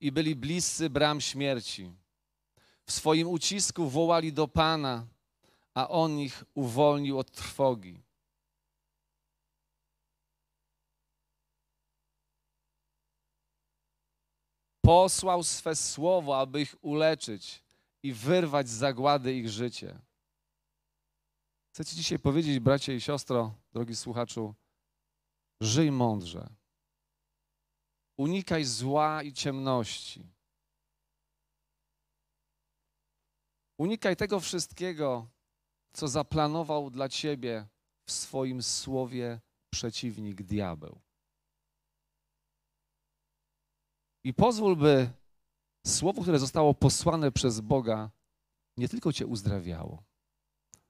i 0.00 0.12
byli 0.12 0.36
bliscy 0.36 0.90
bram 0.90 1.20
śmierci. 1.20 1.92
W 2.84 2.92
swoim 2.92 3.28
ucisku 3.28 3.88
wołali 3.88 4.32
do 4.32 4.48
Pana, 4.48 5.06
a 5.74 5.88
On 5.88 6.18
ich 6.18 6.44
uwolnił 6.54 7.18
od 7.18 7.30
trwogi. 7.30 8.00
Posłał 14.80 15.42
swe 15.42 15.76
słowo, 15.76 16.40
aby 16.40 16.60
ich 16.60 16.76
uleczyć 16.80 17.62
i 18.02 18.12
wyrwać 18.12 18.68
z 18.68 18.72
zagłady 18.72 19.34
ich 19.34 19.48
życie. 19.48 19.98
Chcę 21.72 21.84
Ci 21.84 21.96
dzisiaj 21.96 22.18
powiedzieć, 22.18 22.58
bracie 22.58 22.94
i 22.94 23.00
siostro, 23.00 23.54
drogi 23.72 23.96
słuchaczu, 23.96 24.54
żyj 25.60 25.90
mądrze. 25.90 26.59
Unikaj 28.20 28.64
zła 28.64 29.22
i 29.22 29.32
ciemności. 29.32 30.32
Unikaj 33.78 34.16
tego 34.16 34.40
wszystkiego, 34.40 35.28
co 35.92 36.08
zaplanował 36.08 36.90
dla 36.90 37.08
ciebie 37.08 37.68
w 38.06 38.12
swoim 38.12 38.62
słowie 38.62 39.40
przeciwnik 39.70 40.42
diabeł. 40.42 41.00
I 44.24 44.34
pozwól, 44.34 44.76
by 44.76 45.10
słowo, 45.86 46.22
które 46.22 46.38
zostało 46.38 46.74
posłane 46.74 47.32
przez 47.32 47.60
Boga, 47.60 48.10
nie 48.76 48.88
tylko 48.88 49.12
cię 49.12 49.26
uzdrawiało, 49.26 50.02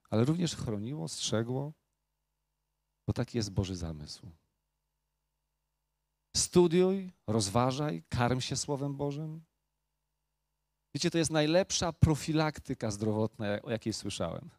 ale 0.09 0.25
również 0.25 0.55
chroniło, 0.55 1.07
strzegło, 1.07 1.73
bo 3.07 3.13
taki 3.13 3.37
jest 3.37 3.51
Boży 3.51 3.75
zamysł. 3.75 4.40
Studiuj, 6.37 7.11
rozważaj, 7.27 8.03
karm 8.09 8.41
się 8.41 8.55
Słowem 8.55 8.95
Bożym. 8.95 9.41
Wiecie, 10.95 11.11
to 11.11 11.17
jest 11.17 11.31
najlepsza 11.31 11.93
profilaktyka 11.93 12.91
zdrowotna, 12.91 13.45
o 13.61 13.71
jakiej 13.71 13.93
słyszałem. 13.93 14.49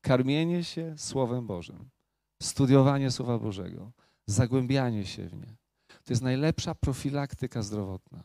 Karmienie 0.00 0.64
się 0.64 0.94
Słowem 0.98 1.46
Bożym, 1.46 1.90
studiowanie 2.42 3.10
Słowa 3.10 3.38
Bożego, 3.38 3.92
zagłębianie 4.26 5.06
się 5.06 5.28
w 5.28 5.34
nie. 5.34 5.56
To 6.04 6.12
jest 6.12 6.22
najlepsza 6.22 6.74
profilaktyka 6.74 7.62
zdrowotna. 7.62 8.24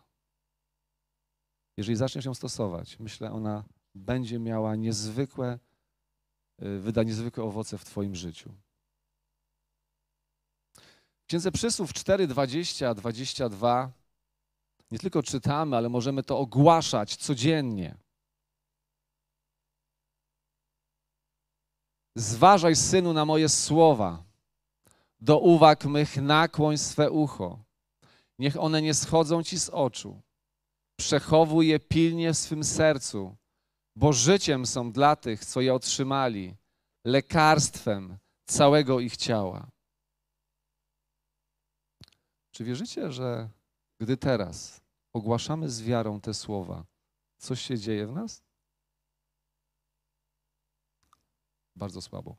Jeżeli 1.77 1.95
zaczniesz 1.97 2.25
ją 2.25 2.33
stosować, 2.33 2.99
myślę, 2.99 3.31
ona 3.31 3.63
będzie 3.95 4.39
miała 4.39 4.75
niezwykłe, 4.75 5.59
y, 6.63 6.79
wyda 6.79 7.03
niezwykłe 7.03 7.43
owoce 7.43 7.77
w 7.77 7.85
Twoim 7.85 8.15
życiu. 8.15 8.53
Księdze 11.27 11.51
Przysłów 11.51 11.93
4, 11.93 12.27
20, 12.27 12.93
22 12.93 13.91
nie 14.91 14.99
tylko 14.99 15.23
czytamy, 15.23 15.77
ale 15.77 15.89
możemy 15.89 16.23
to 16.23 16.39
ogłaszać 16.39 17.15
codziennie. 17.15 17.97
Zważaj, 22.15 22.75
synu, 22.75 23.13
na 23.13 23.25
moje 23.25 23.49
słowa. 23.49 24.23
Do 25.19 25.39
uwag 25.39 25.85
mych 25.85 26.17
nakłoń 26.17 26.77
swe 26.77 27.11
ucho. 27.11 27.63
Niech 28.39 28.57
one 28.57 28.81
nie 28.81 28.93
schodzą 28.93 29.43
ci 29.43 29.59
z 29.59 29.69
oczu. 29.69 30.21
Przechowuj 30.99 31.67
je 31.67 31.79
pilnie 31.79 32.33
w 32.33 32.37
swym 32.37 32.63
sercu, 32.63 33.35
bo 33.95 34.13
życiem 34.13 34.65
są 34.65 34.91
dla 34.91 35.15
tych, 35.15 35.45
co 35.45 35.61
je 35.61 35.73
otrzymali, 35.73 36.55
lekarstwem 37.05 38.17
całego 38.45 38.99
ich 38.99 39.17
ciała. 39.17 39.67
Czy 42.57 42.63
wierzycie, 42.63 43.11
że 43.11 43.49
gdy 43.99 44.17
teraz 44.17 44.81
ogłaszamy 45.13 45.69
z 45.69 45.81
wiarą 45.81 46.21
te 46.21 46.33
słowa, 46.33 46.85
coś 47.37 47.61
się 47.61 47.77
dzieje 47.77 48.07
w 48.07 48.11
nas? 48.11 48.43
Bardzo 51.75 52.01
słabo. 52.01 52.37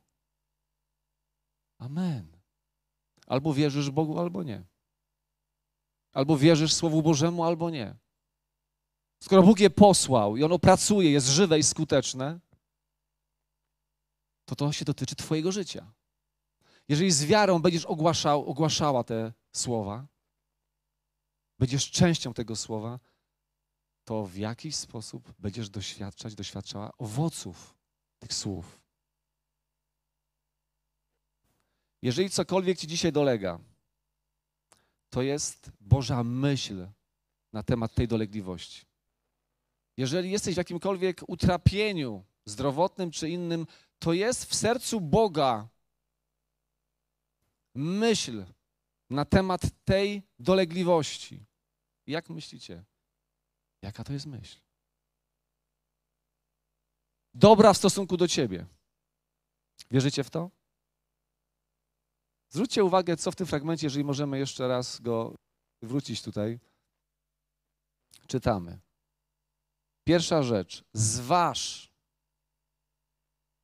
Amen. 1.77 2.37
Albo 3.27 3.53
wierzysz 3.53 3.91
Bogu, 3.91 4.19
albo 4.19 4.43
nie. 4.43 4.65
Albo 6.13 6.37
wierzysz 6.37 6.73
Słowu 6.73 7.01
Bożemu, 7.01 7.43
albo 7.43 7.69
nie. 7.69 7.95
Skoro 9.23 9.43
Bóg 9.43 9.59
je 9.59 9.69
posłał 9.69 10.37
i 10.37 10.43
ono 10.43 10.59
pracuje, 10.59 11.11
jest 11.11 11.27
żywe 11.27 11.59
i 11.59 11.63
skuteczne, 11.63 12.39
to 14.45 14.55
to 14.55 14.71
się 14.71 14.85
dotyczy 14.85 15.15
Twojego 15.15 15.51
życia. 15.51 15.98
Jeżeli 16.89 17.11
z 17.11 17.25
wiarą 17.25 17.59
będziesz 17.59 17.85
ogłaszał, 17.85 18.45
ogłaszała 18.45 19.03
te 19.03 19.33
słowa, 19.51 20.07
będziesz 21.59 21.91
częścią 21.91 22.33
tego 22.33 22.55
słowa, 22.55 22.99
to 24.03 24.25
w 24.25 24.37
jakiś 24.37 24.75
sposób 24.75 25.33
będziesz 25.39 25.69
doświadczać, 25.69 26.35
doświadczała 26.35 26.91
owoców 26.97 27.75
tych 28.19 28.33
słów. 28.33 28.81
Jeżeli 32.01 32.29
cokolwiek 32.29 32.77
ci 32.77 32.87
dzisiaj 32.87 33.11
dolega, 33.11 33.59
to 35.09 35.21
jest 35.21 35.71
Boża 35.79 36.23
myśl 36.23 36.87
na 37.53 37.63
temat 37.63 37.93
tej 37.93 38.07
dolegliwości. 38.07 38.85
Jeżeli 39.97 40.31
jesteś 40.31 40.55
w 40.55 40.57
jakimkolwiek 40.57 41.21
utrapieniu 41.27 42.23
zdrowotnym 42.45 43.11
czy 43.11 43.29
innym, 43.29 43.67
to 43.99 44.13
jest 44.13 44.45
w 44.45 44.55
sercu 44.55 45.01
Boga 45.01 45.67
myśl 47.79 48.45
na 49.09 49.25
temat 49.25 49.61
tej 49.85 50.23
dolegliwości. 50.39 51.45
Jak 52.07 52.29
myślicie? 52.29 52.83
Jaka 53.81 54.03
to 54.03 54.13
jest 54.13 54.25
myśl? 54.25 54.59
Dobra 57.33 57.73
w 57.73 57.77
stosunku 57.77 58.17
do 58.17 58.27
ciebie. 58.27 58.65
Wierzycie 59.91 60.23
w 60.23 60.29
to? 60.29 60.51
Zwróćcie 62.49 62.83
uwagę, 62.83 63.17
co 63.17 63.31
w 63.31 63.35
tym 63.35 63.47
fragmencie, 63.47 63.85
jeżeli 63.85 64.03
możemy 64.03 64.39
jeszcze 64.39 64.67
raz 64.67 65.01
go 65.01 65.35
wrócić 65.81 66.21
tutaj. 66.21 66.59
Czytamy. 68.27 68.79
Pierwsza 70.07 70.43
rzecz. 70.43 70.83
Zważ. 70.93 71.91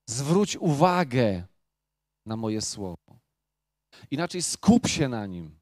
Zwróć 0.10 0.58
uwagę 0.58 1.47
na 2.25 2.38
moje 2.38 2.62
słowo. 2.62 3.24
Inaczej 4.12 4.41
skup 4.41 4.88
się 4.88 5.10
na 5.10 5.25
nim. 5.25 5.60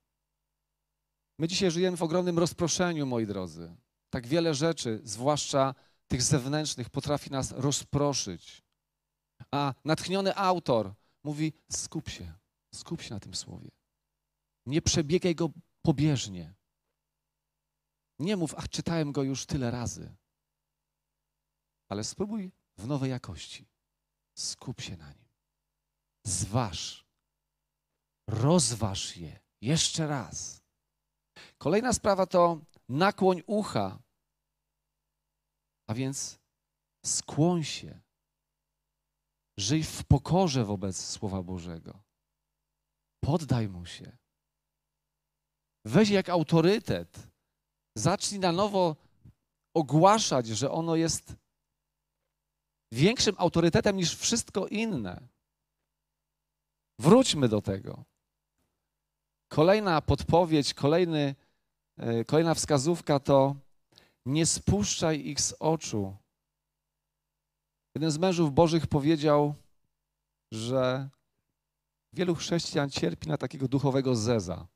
My 1.40 1.48
dzisiaj 1.48 1.72
żyjemy 1.72 1.98
w 1.98 2.04
ogromnym 2.04 2.40
rozproszeniu, 2.40 3.06
moi 3.06 3.26
drodzy. 3.26 3.76
Tak 4.10 4.28
wiele 4.28 4.54
rzeczy, 4.54 5.02
zwłaszcza 5.04 5.76
tych 6.08 6.22
zewnętrznych, 6.22 6.90
potrafi 6.90 7.32
nas 7.32 7.52
rozproszyć. 7.52 8.64
A 9.52 9.74
natchniony 9.86 10.36
autor 10.36 10.94
mówi: 11.24 11.54
skup 11.72 12.10
się, 12.10 12.34
skup 12.76 13.02
się 13.02 13.14
na 13.14 13.20
tym 13.20 13.36
słowie. 13.36 13.70
Nie 14.66 14.82
przebiegaj 14.82 15.36
go 15.36 15.50
pobieżnie. 15.82 16.54
Nie 18.20 18.38
mów, 18.38 18.56
ach, 18.58 18.70
czytałem 18.70 19.12
go 19.12 19.24
już 19.24 19.46
tyle 19.46 19.72
razy. 19.72 20.16
Ale 21.90 22.04
spróbuj 22.04 22.52
w 22.78 22.88
nowej 22.88 23.12
jakości. 23.12 23.66
Skup 24.38 24.82
się 24.82 24.98
na 24.98 25.14
nim. 25.14 25.30
Zważ. 26.24 27.03
Rozważ 28.28 29.18
je 29.18 29.40
jeszcze 29.62 30.08
raz. 30.08 30.64
Kolejna 31.58 31.94
sprawa 31.94 32.26
to 32.26 32.62
nakłoń 32.90 33.42
ucha. 33.48 34.00
A 35.90 35.94
więc 35.94 36.40
skłoń 37.06 37.64
się. 37.64 38.02
Żyj 39.58 39.84
w 39.84 40.04
pokorze 40.04 40.66
wobec 40.66 41.06
Słowa 41.06 41.44
Bożego. 41.44 42.04
Poddaj 43.24 43.70
mu 43.70 43.86
się. 43.86 44.18
Weź 45.86 46.10
jak 46.10 46.30
autorytet. 46.30 47.28
Zacznij 47.98 48.40
na 48.40 48.52
nowo 48.52 48.96
ogłaszać, 49.76 50.48
że 50.48 50.72
ono 50.72 50.96
jest 50.96 51.36
większym 52.92 53.36
autorytetem 53.38 53.98
niż 53.98 54.16
wszystko 54.16 54.68
inne. 54.68 55.28
Wróćmy 57.00 57.48
do 57.50 57.62
tego. 57.62 58.06
Kolejna 59.54 60.02
podpowiedź, 60.02 60.74
kolejny, 60.74 61.36
e, 61.98 62.26
kolejna 62.26 62.54
wskazówka 62.54 63.20
to 63.20 63.56
nie 64.26 64.46
spuszczaj 64.46 65.26
ich 65.26 65.42
z 65.42 65.56
oczu. 65.60 66.18
Jeden 67.96 68.12
z 68.12 68.18
mężów 68.18 68.54
bożych 68.54 68.88
powiedział, 68.88 69.56
że 70.52 71.10
wielu 72.14 72.36
chrześcijan 72.36 72.90
cierpi 72.90 73.28
na 73.28 73.38
takiego 73.38 73.68
duchowego 73.68 74.16
zeza. 74.16 74.68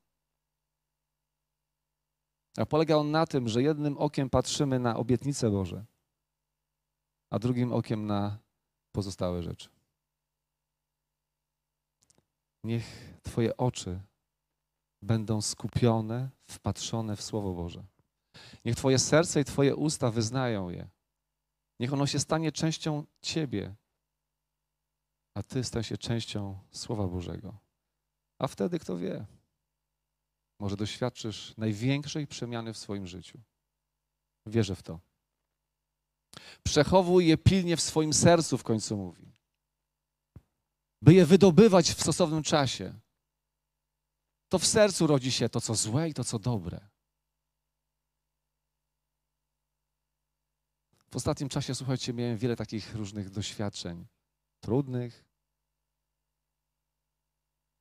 A 2.57 2.65
polega 2.65 2.95
on 2.95 3.11
na 3.11 3.27
tym, 3.27 3.47
że 3.47 3.63
jednym 3.63 3.97
okiem 3.97 4.29
patrzymy 4.29 4.79
na 4.79 4.97
obietnice 4.97 5.49
Boże, 5.49 5.85
a 7.29 7.39
drugim 7.39 7.73
okiem 7.73 8.05
na 8.05 8.39
pozostałe 8.91 9.43
rzeczy. 9.43 9.69
Niech 12.63 13.17
Twoje 13.23 13.57
oczy 13.57 14.01
będą 15.01 15.41
skupione, 15.41 16.29
wpatrzone 16.47 17.15
w 17.15 17.21
Słowo 17.21 17.53
Boże. 17.53 17.83
Niech 18.65 18.75
Twoje 18.75 18.99
serce 18.99 19.41
i 19.41 19.45
Twoje 19.45 19.75
usta 19.75 20.11
wyznają 20.11 20.69
je. 20.69 20.89
Niech 21.79 21.93
ono 21.93 22.07
się 22.07 22.19
stanie 22.19 22.51
częścią 22.51 23.05
Ciebie, 23.21 23.75
a 25.33 25.43
Ty 25.43 25.63
stań 25.63 25.83
się 25.83 25.97
częścią 25.97 26.59
Słowa 26.71 27.07
Bożego. 27.07 27.57
A 28.39 28.47
wtedy, 28.47 28.79
kto 28.79 28.97
wie, 28.97 29.25
może 30.59 30.77
doświadczysz 30.77 31.57
największej 31.57 32.27
przemiany 32.27 32.73
w 32.73 32.77
swoim 32.77 33.07
życiu. 33.07 33.39
Wierzę 34.45 34.75
w 34.75 34.83
to. 34.83 34.99
Przechowuj 36.63 37.27
je 37.27 37.37
pilnie 37.37 37.77
w 37.77 37.81
swoim 37.81 38.13
sercu, 38.13 38.57
w 38.57 38.63
końcu 38.63 38.97
mówi, 38.97 39.31
by 41.01 41.13
je 41.13 41.25
wydobywać 41.25 41.91
w 41.91 42.01
stosownym 42.01 42.43
czasie. 42.43 42.93
To 44.49 44.59
w 44.59 44.65
sercu 44.65 45.07
rodzi 45.07 45.31
się 45.31 45.49
to, 45.49 45.61
co 45.61 45.75
złe 45.75 46.09
i 46.09 46.13
to, 46.13 46.23
co 46.23 46.39
dobre. 46.39 46.79
W 51.11 51.15
ostatnim 51.15 51.49
czasie, 51.49 51.75
słuchajcie, 51.75 52.13
miałem 52.13 52.37
wiele 52.37 52.55
takich 52.55 52.95
różnych 52.95 53.29
doświadczeń, 53.29 54.05
trudnych, 54.59 55.27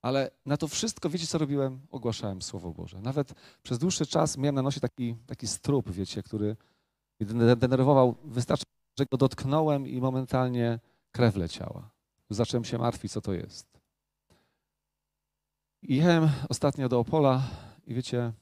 ale 0.03 0.31
na 0.47 0.57
to 0.57 0.69
wszystko, 0.69 1.11
wiecie 1.11 1.27
co 1.27 1.39
robiłem? 1.39 1.81
Ogłaszałem 1.91 2.43
Słowo 2.43 2.73
Boże. 2.73 3.01
Nawet 3.01 3.35
przez 3.63 3.79
dłuższy 3.79 4.07
czas 4.07 4.39
miałem 4.39 4.55
na 4.55 4.63
nosie 4.63 4.81
taki, 4.81 5.17
taki 5.27 5.47
strup, 5.47 5.91
wiecie, 5.91 6.23
który 6.23 6.57
mnie 7.21 7.57
denerwował. 7.57 8.17
Wystarczy, 8.25 8.65
że 8.99 9.07
go 9.07 9.17
dotknąłem 9.17 9.87
i 9.87 10.01
momentalnie 10.01 10.81
krew 11.13 11.37
leciała. 11.37 11.91
Zacząłem 12.31 12.65
się 12.65 12.79
martwić, 12.79 13.13
co 13.13 13.21
to 13.21 13.33
jest. 13.33 13.76
Jechałem 15.89 16.31
ostatnio 16.49 16.89
do 16.89 16.99
Opola 17.01 17.51
i 17.87 17.95
wiecie, 17.95 18.33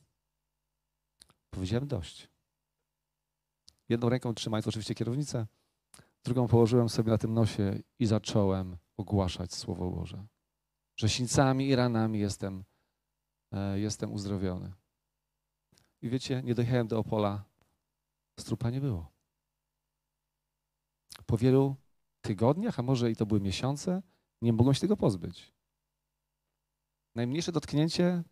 powiedziałem 1.50 1.86
dość. 1.86 2.28
Jedną 3.88 4.08
ręką 4.08 4.34
trzymając 4.34 4.68
oczywiście 4.68 4.94
kierownicę, 4.94 5.46
drugą 6.24 6.48
położyłem 6.48 6.88
sobie 6.88 7.10
na 7.10 7.18
tym 7.18 7.34
nosie 7.34 7.78
i 7.98 8.06
zacząłem 8.06 8.76
ogłaszać 8.96 9.54
Słowo 9.54 9.90
Boże. 9.90 10.26
Że 10.96 11.08
sińcami 11.08 11.68
i 11.68 11.76
ranami 11.76 12.18
jestem, 12.18 12.64
e, 13.52 13.80
jestem 13.80 14.12
uzdrowiony. 14.12 14.72
I 16.02 16.08
wiecie, 16.08 16.42
nie 16.44 16.54
dojechałem 16.54 16.88
do 16.88 16.98
Opola, 16.98 17.44
strupa 18.40 18.70
nie 18.70 18.80
było. 18.80 19.12
Po 21.26 21.36
wielu 21.36 21.76
tygodniach, 22.20 22.78
a 22.78 22.82
może 22.82 23.10
i 23.10 23.16
to 23.16 23.26
były 23.26 23.40
miesiące, 23.40 24.02
nie 24.42 24.52
mogłem 24.52 24.74
się 24.74 24.80
tego 24.80 24.96
pozbyć. 24.96 25.53
Najmniejsze 27.14 27.52
dotknięcie 27.52 28.22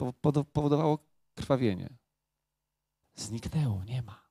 powodowało 0.52 0.98
krwawienie. 1.34 1.88
Zniknęło, 3.14 3.84
nie 3.84 4.02
ma. 4.02 4.28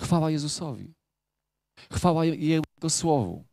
Chwała 0.00 0.30
Jezusowi. 0.30 0.94
Chwała 1.92 2.24
Jego 2.24 2.90
Słowu. 2.90 3.44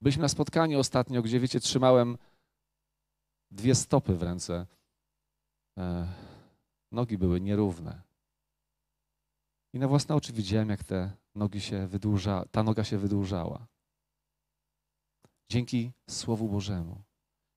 Byliśmy 0.00 0.22
na 0.22 0.28
spotkaniu 0.28 0.78
ostatnio, 0.78 1.22
gdzie, 1.22 1.40
wiecie, 1.40 1.60
trzymałem 1.60 2.18
dwie 3.50 3.74
stopy 3.74 4.14
w 4.14 4.22
ręce. 4.22 4.66
E, 5.78 6.08
nogi 6.92 7.18
były 7.18 7.40
nierówne. 7.40 8.02
I 9.72 9.78
na 9.78 9.88
własne 9.88 10.14
oczy 10.14 10.32
widziałem, 10.32 10.68
jak 10.68 10.84
te 10.84 11.16
nogi 11.34 11.60
się 11.60 11.86
wydłuża, 11.86 12.44
ta 12.50 12.62
noga 12.62 12.84
się 12.84 12.98
wydłużała. 12.98 13.66
Dzięki 15.50 15.92
Słowu 16.10 16.48
Bożemu, 16.48 17.02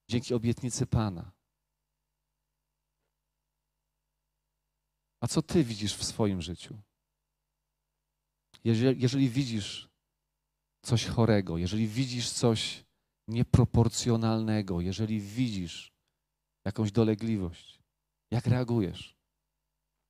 dzięki 0.10 0.34
obietnicy 0.34 0.86
Pana. 0.86 1.32
A 5.22 5.28
co 5.28 5.42
Ty 5.42 5.64
widzisz 5.64 5.96
w 5.96 6.04
swoim 6.04 6.42
życiu? 6.42 6.78
Jeżeli, 8.64 9.02
jeżeli 9.02 9.30
widzisz 9.30 9.90
coś 10.86 11.06
chorego, 11.06 11.58
jeżeli 11.58 11.88
widzisz 11.88 12.30
coś 12.30 12.86
nieproporcjonalnego, 13.28 14.82
jeżeli 14.82 15.22
widzisz 15.22 15.92
jakąś 16.66 16.92
dolegliwość, 16.92 17.80
jak 18.32 18.48
reagujesz? 18.48 19.16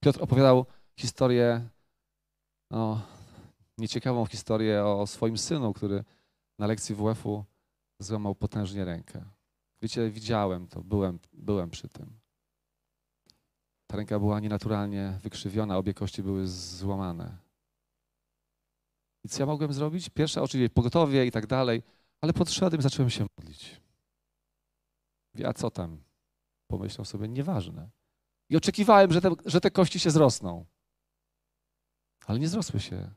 Piotr 0.04 0.24
opowiadał 0.24 0.66
historię, 1.00 1.70
no, 2.72 3.02
nieciekawą 3.78 4.26
historię 4.26 4.86
o 4.86 5.08
swoim 5.08 5.38
synu, 5.38 5.74
który 5.74 6.04
na 6.60 6.68
lekcji 6.68 6.96
WF-u 6.96 7.46
złamał 8.00 8.36
potężnie 8.36 8.86
rękę. 8.86 9.35
Wiecie, 9.82 10.10
widziałem 10.10 10.68
to, 10.68 10.84
byłem, 10.84 11.20
byłem 11.34 11.70
przy 11.70 11.90
tym. 11.90 12.20
Ta 13.88 13.98
ręka 13.98 14.20
była 14.20 14.40
nienaturalnie 14.40 15.20
wykrzywiona, 15.24 15.78
obie 15.78 15.94
kości 15.94 16.24
były 16.24 16.48
złamane. 16.48 17.38
I 19.24 19.30
co 19.30 19.40
ja 19.40 19.46
mogłem 19.46 19.74
zrobić? 19.74 20.10
Pierwsza 20.10 20.42
oczywiście 20.42 20.70
pogotowie 20.70 21.26
i 21.26 21.32
tak 21.32 21.48
dalej, 21.48 21.84
ale 22.22 22.34
podszedłem 22.34 22.80
i 22.80 22.84
zacząłem 22.84 23.10
się 23.10 23.26
modlić. 23.38 23.82
Wie, 25.36 25.48
A 25.48 25.54
co 25.54 25.72
tam? 25.72 26.04
Pomyślał 26.68 27.06
sobie, 27.06 27.28
nieważne. 27.28 27.90
I 28.50 28.58
oczekiwałem, 28.58 29.12
że 29.12 29.22
te, 29.22 29.32
że 29.46 29.62
te 29.62 29.72
kości 29.72 30.00
się 30.00 30.12
zrosną. 30.12 30.66
Ale 32.26 32.40
nie 32.40 32.48
zrosły 32.48 32.80
się. 32.80 33.12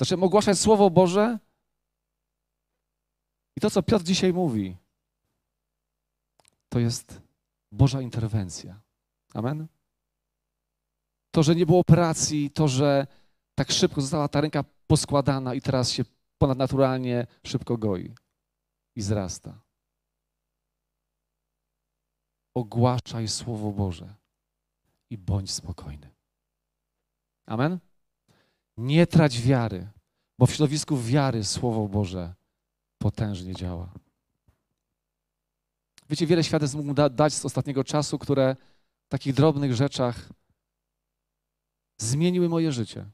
Zacząłem 0.00 0.22
ogłaszać 0.22 0.58
Słowo 0.58 0.90
Boże 0.90 1.38
i 3.56 3.60
to, 3.60 3.70
co 3.70 3.82
Piotr 3.82 4.04
dzisiaj 4.04 4.32
mówi, 4.32 4.76
to 6.68 6.78
jest 6.78 7.20
Boża 7.72 8.00
interwencja. 8.00 8.80
Amen? 9.34 9.66
To, 11.30 11.42
że 11.42 11.54
nie 11.54 11.66
było 11.66 11.78
operacji, 11.78 12.50
to, 12.50 12.68
że 12.68 13.06
tak 13.54 13.72
szybko 13.72 14.00
została 14.00 14.28
ta 14.28 14.40
ręka 14.40 14.64
poskładana 14.86 15.54
i 15.54 15.60
teraz 15.60 15.90
się 15.90 16.04
ponadnaturalnie 16.38 17.26
szybko 17.46 17.76
goi 17.76 18.14
i 18.96 19.00
wzrasta. 19.00 19.60
Ogłaszaj 22.54 23.28
Słowo 23.28 23.72
Boże 23.72 24.14
i 25.10 25.18
bądź 25.18 25.50
spokojny. 25.50 26.10
Amen? 27.46 27.78
Nie 28.76 29.06
trać 29.06 29.40
wiary, 29.40 29.88
bo 30.38 30.46
w 30.46 30.52
środowisku 30.52 30.96
wiary 30.96 31.44
Słowo 31.44 31.88
Boże 31.88 32.34
potężnie 33.04 33.54
działa. 33.54 33.92
Wiecie, 36.10 36.26
wiele 36.26 36.44
świadectw 36.44 36.76
mógł 36.76 36.94
da 36.94 37.08
dać 37.08 37.34
z 37.34 37.44
ostatniego 37.44 37.84
czasu, 37.84 38.18
które 38.18 38.56
w 39.06 39.08
takich 39.08 39.34
drobnych 39.34 39.74
rzeczach 39.74 40.28
zmieniły 41.98 42.48
moje 42.48 42.72
życie. 42.72 43.10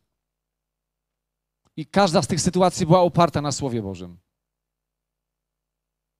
I 1.76 1.86
każda 1.86 2.22
z 2.22 2.26
tych 2.26 2.40
sytuacji 2.40 2.86
była 2.86 3.00
oparta 3.00 3.40
na 3.42 3.52
Słowie 3.52 3.82
Bożym. 3.82 4.18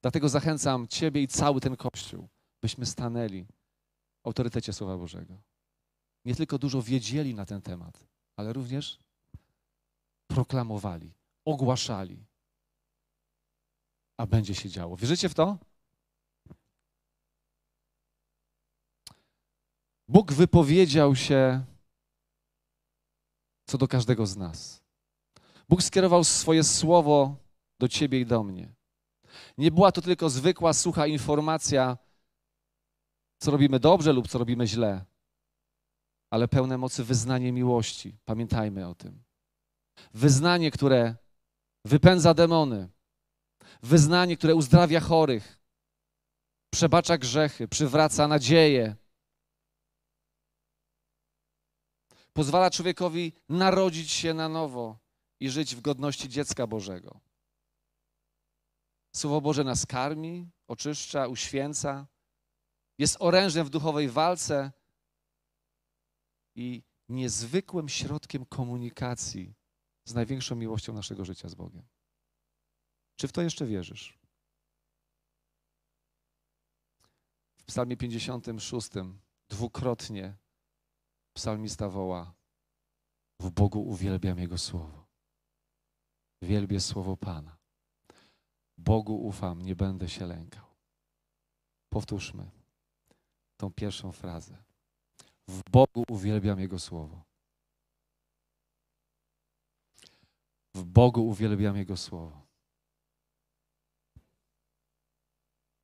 Dlatego 0.03 0.29
zachęcam 0.29 0.89
Ciebie 0.89 1.23
i 1.23 1.29
cały 1.29 1.61
ten 1.61 1.77
Kościół, 1.77 2.29
byśmy 2.63 2.87
stanęli 2.87 3.45
w 3.45 4.27
autorytecie 4.27 4.73
Słowa 4.73 4.97
Bożego. 4.97 5.43
Nie 6.25 6.35
tylko 6.35 6.59
dużo 6.59 6.83
wiedzieli 6.83 7.35
na 7.35 7.47
ten 7.47 7.63
temat, 7.63 8.07
ale 8.37 8.53
również 8.53 8.99
proklamowali, 10.27 11.13
ogłaszali, 11.45 12.30
a 14.21 14.27
będzie 14.27 14.55
się 14.55 14.69
działo. 14.69 14.97
Wierzycie 14.97 15.29
w 15.29 15.35
to? 15.35 15.59
Bóg 20.09 20.33
wypowiedział 20.33 21.17
się 21.17 21.65
co 23.67 23.79
do 23.79 23.89
każdego 23.89 24.27
z 24.27 24.37
nas. 24.37 24.83
Bóg 25.69 25.83
skierował 25.83 26.25
swoje 26.25 26.65
słowo 26.65 27.37
do 27.79 27.89
ciebie 27.89 28.21
i 28.21 28.27
do 28.27 28.43
mnie. 28.43 28.73
Nie 29.59 29.71
była 29.71 29.93
to 29.93 30.03
tylko 30.03 30.31
zwykła, 30.31 30.73
sucha 30.73 31.07
informacja, 31.07 31.99
co 33.39 33.51
robimy 33.51 33.81
dobrze 33.81 34.13
lub 34.13 34.29
co 34.29 34.39
robimy 34.39 34.67
źle, 34.67 35.05
ale 36.31 36.49
pełne 36.49 36.79
mocy 36.79 37.05
wyznanie 37.05 37.53
miłości. 37.53 38.17
Pamiętajmy 38.25 38.89
o 38.89 38.95
tym. 38.95 39.23
Wyznanie, 40.15 40.71
które 40.71 41.17
wypędza 41.85 42.35
demony, 42.35 42.89
wyznanie, 43.83 44.37
które 44.37 44.55
uzdrawia 44.55 45.01
chorych, 45.01 45.61
przebacza 46.71 47.19
grzechy, 47.19 47.69
przywraca 47.69 48.29
nadzieję, 48.29 48.97
pozwala 52.33 52.71
człowiekowi 52.71 53.33
narodzić 53.49 54.11
się 54.11 54.35
na 54.35 54.49
nowo 54.49 54.99
i 55.41 55.51
żyć 55.51 55.77
w 55.77 55.81
godności 55.81 56.29
dziecka 56.29 56.67
Bożego. 56.67 57.21
Słowo 59.17 59.41
Boże 59.41 59.65
nas 59.65 59.87
karmi, 59.87 60.49
oczyszcza, 60.69 61.27
uświęca, 61.27 62.07
jest 62.99 63.17
orężem 63.21 63.67
w 63.67 63.71
duchowej 63.71 64.09
walce 64.09 64.73
i 66.55 66.83
niezwykłym 67.09 67.89
środkiem 67.89 68.47
komunikacji 68.47 69.55
z 70.05 70.15
największą 70.15 70.57
miłością 70.57 70.93
naszego 70.93 71.25
życia 71.25 71.49
z 71.49 71.55
Bogiem. 71.55 71.83
Czy 73.21 73.29
w 73.29 73.33
to 73.33 73.43
jeszcze 73.43 73.67
wierzysz? 73.67 74.19
W 77.57 77.65
Psalmie 77.65 77.97
56 77.97 78.89
dwukrotnie 79.49 80.37
psalmista 81.33 81.89
woła: 81.89 82.35
W 83.41 83.51
Bogu 83.51 83.83
uwielbiam 83.83 84.39
Jego 84.39 84.59
słowo. 84.59 85.07
Wielbię 86.43 86.81
słowo 86.81 87.17
Pana. 87.17 87.57
Bogu 88.79 89.27
ufam, 89.27 89.63
nie 89.63 89.77
będę 89.77 90.09
się 90.09 90.27
lękał. 90.27 90.67
Powtórzmy 91.89 92.51
tą 93.57 93.73
pierwszą 93.73 94.13
frazę. 94.13 94.63
W 95.49 95.63
Bogu 95.71 96.05
uwielbiam 96.09 96.61
Jego 96.61 96.79
słowo. 96.79 97.23
W 100.75 100.85
Bogu 100.85 101.27
uwielbiam 101.27 101.77
Jego 101.77 101.97
słowo. 101.97 102.50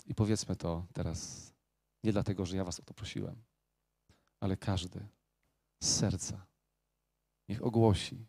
I 0.07 0.15
powiedzmy 0.15 0.57
to 0.57 0.87
teraz 0.93 1.53
nie 2.05 2.13
dlatego, 2.13 2.47
że 2.47 2.57
ja 2.57 2.65
Was 2.65 2.81
o 2.81 2.83
to 2.83 2.95
prosiłem, 2.95 3.43
ale 4.41 4.57
każdy 4.57 5.09
z 5.83 5.97
serca 5.97 6.47
niech 7.49 7.65
ogłosi 7.65 8.27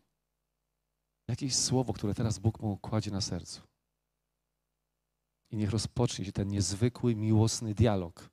jakieś 1.28 1.56
słowo, 1.56 1.92
które 1.92 2.14
teraz 2.14 2.38
Bóg 2.38 2.60
mu 2.60 2.76
kładzie 2.76 3.10
na 3.10 3.20
sercu. 3.20 3.62
I 5.50 5.56
niech 5.56 5.70
rozpocznie 5.70 6.24
się 6.24 6.32
ten 6.32 6.48
niezwykły, 6.48 7.16
miłosny 7.16 7.74
dialog 7.74 8.30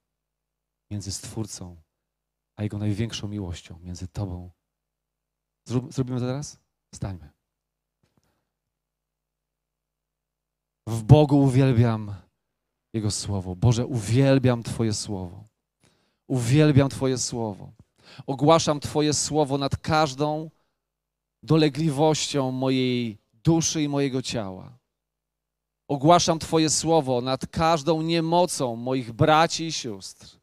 między 0.92 1.12
Stwórcą 1.12 1.78
a 2.56 2.64
Jego 2.64 2.78
największą 2.78 3.28
miłością, 3.28 3.80
między 3.80 4.08
Tobą. 4.08 4.52
Zrób, 5.68 5.94
zrobimy 5.94 6.20
to 6.20 6.26
teraz? 6.26 6.60
Stańmy. 6.96 7.30
W 10.88 11.04
Bogu 11.04 11.42
uwielbiam 11.42 12.16
Jego 12.96 13.12
Słowo. 13.12 13.56
Boże, 13.56 13.86
uwielbiam 13.86 14.64
Twoje 14.64 14.94
Słowo. 14.94 15.44
Uwielbiam 16.28 16.90
Twoje 16.90 17.18
Słowo. 17.18 17.72
Ogłaszam 18.28 18.80
Twoje 18.80 19.14
Słowo 19.14 19.58
nad 19.58 19.78
każdą 19.78 20.50
dolegliwością 21.44 22.52
mojej 22.52 23.18
duszy 23.44 23.84
i 23.84 23.90
mojego 23.90 24.22
ciała. 24.22 24.78
Ogłaszam 25.88 26.40
Twoje 26.40 26.70
słowo 26.70 27.22
nad 27.22 27.48
każdą 27.48 28.02
niemocą 28.02 28.76
moich 28.76 29.12
braci 29.12 29.66
i 29.66 29.72
sióstr. 29.72 30.38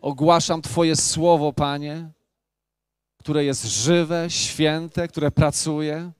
Ogłaszam 0.00 0.62
Twoje 0.62 0.96
słowo, 0.96 1.52
Panie, 1.52 2.10
które 3.16 3.44
jest 3.44 3.64
żywe, 3.64 4.26
święte, 4.28 5.08
które 5.08 5.30
pracuje 5.30 6.12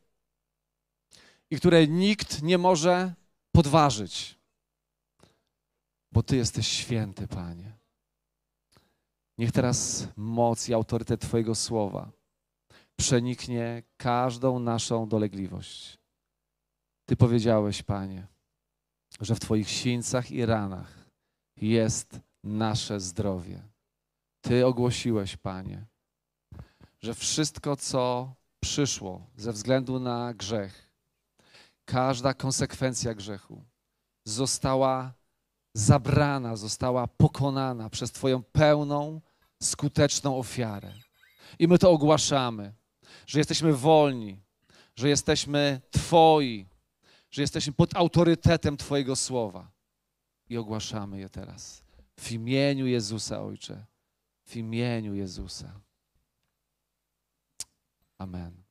i 1.50 1.56
które 1.56 1.87
nikt 1.87 2.42
nie 2.42 2.59
może 2.59 3.14
podważyć, 3.52 4.39
bo 6.12 6.23
Ty 6.23 6.37
jesteś 6.37 6.68
święty, 6.68 7.29
Panie. 7.29 7.79
Niech 9.38 9.53
teraz 9.53 10.09
moc 10.16 10.68
i 10.68 10.75
autorytet 10.75 11.20
Twojego 11.20 11.55
słowa 11.55 12.11
przeniknie 12.96 13.83
każdą 13.96 14.59
naszą 14.59 15.09
dolegliwość. 15.09 15.99
Ty 17.09 17.16
powiedziałeś, 17.16 17.83
Panie, 17.83 18.27
że 19.20 19.35
w 19.35 19.40
Twoich 19.40 19.70
sińcach 19.70 20.31
i 20.31 20.46
ranach 20.46 21.11
jest 21.57 22.20
nasze 22.44 23.01
zdrowie. 23.01 23.62
Ty 24.40 24.66
ogłosiłeś, 24.66 25.37
Panie, 25.37 25.87
że 27.01 27.14
wszystko, 27.14 27.77
co 27.77 28.35
przyszło 28.62 29.27
ze 29.37 29.53
względu 29.53 30.01
na 30.01 30.35
grzech, 30.35 30.92
każda 31.85 32.35
konsekwencja 32.35 33.14
grzechu 33.14 33.64
została 34.25 35.12
zabrana, 35.74 36.56
została 36.56 37.06
pokonana 37.06 37.90
przez 37.90 38.12
Twoją 38.12 38.42
pełną, 38.42 39.20
skuteczną 39.62 40.38
ofiarę. 40.38 40.92
I 41.59 41.68
my 41.68 41.78
to 41.78 41.90
ogłaszamy 41.90 42.72
że 43.26 43.38
jesteśmy 43.38 43.72
wolni, 43.72 44.42
że 44.96 45.09
jesteśmy 45.09 45.80
Twoi, 45.90 46.66
że 47.30 47.42
jesteśmy 47.42 47.72
pod 47.72 47.96
autorytetem 47.96 48.76
Twojego 48.76 49.16
słowa. 49.16 49.70
I 50.48 50.56
ogłaszamy 50.56 51.18
je 51.18 51.28
teraz. 51.28 51.83
W 52.20 52.33
imieniu 52.33 52.87
Jezusa, 52.87 53.42
Ojcze. 53.42 53.87
W 54.44 54.56
imieniu 54.56 55.14
Jezusa. 55.14 55.80
Amen. 58.18 58.69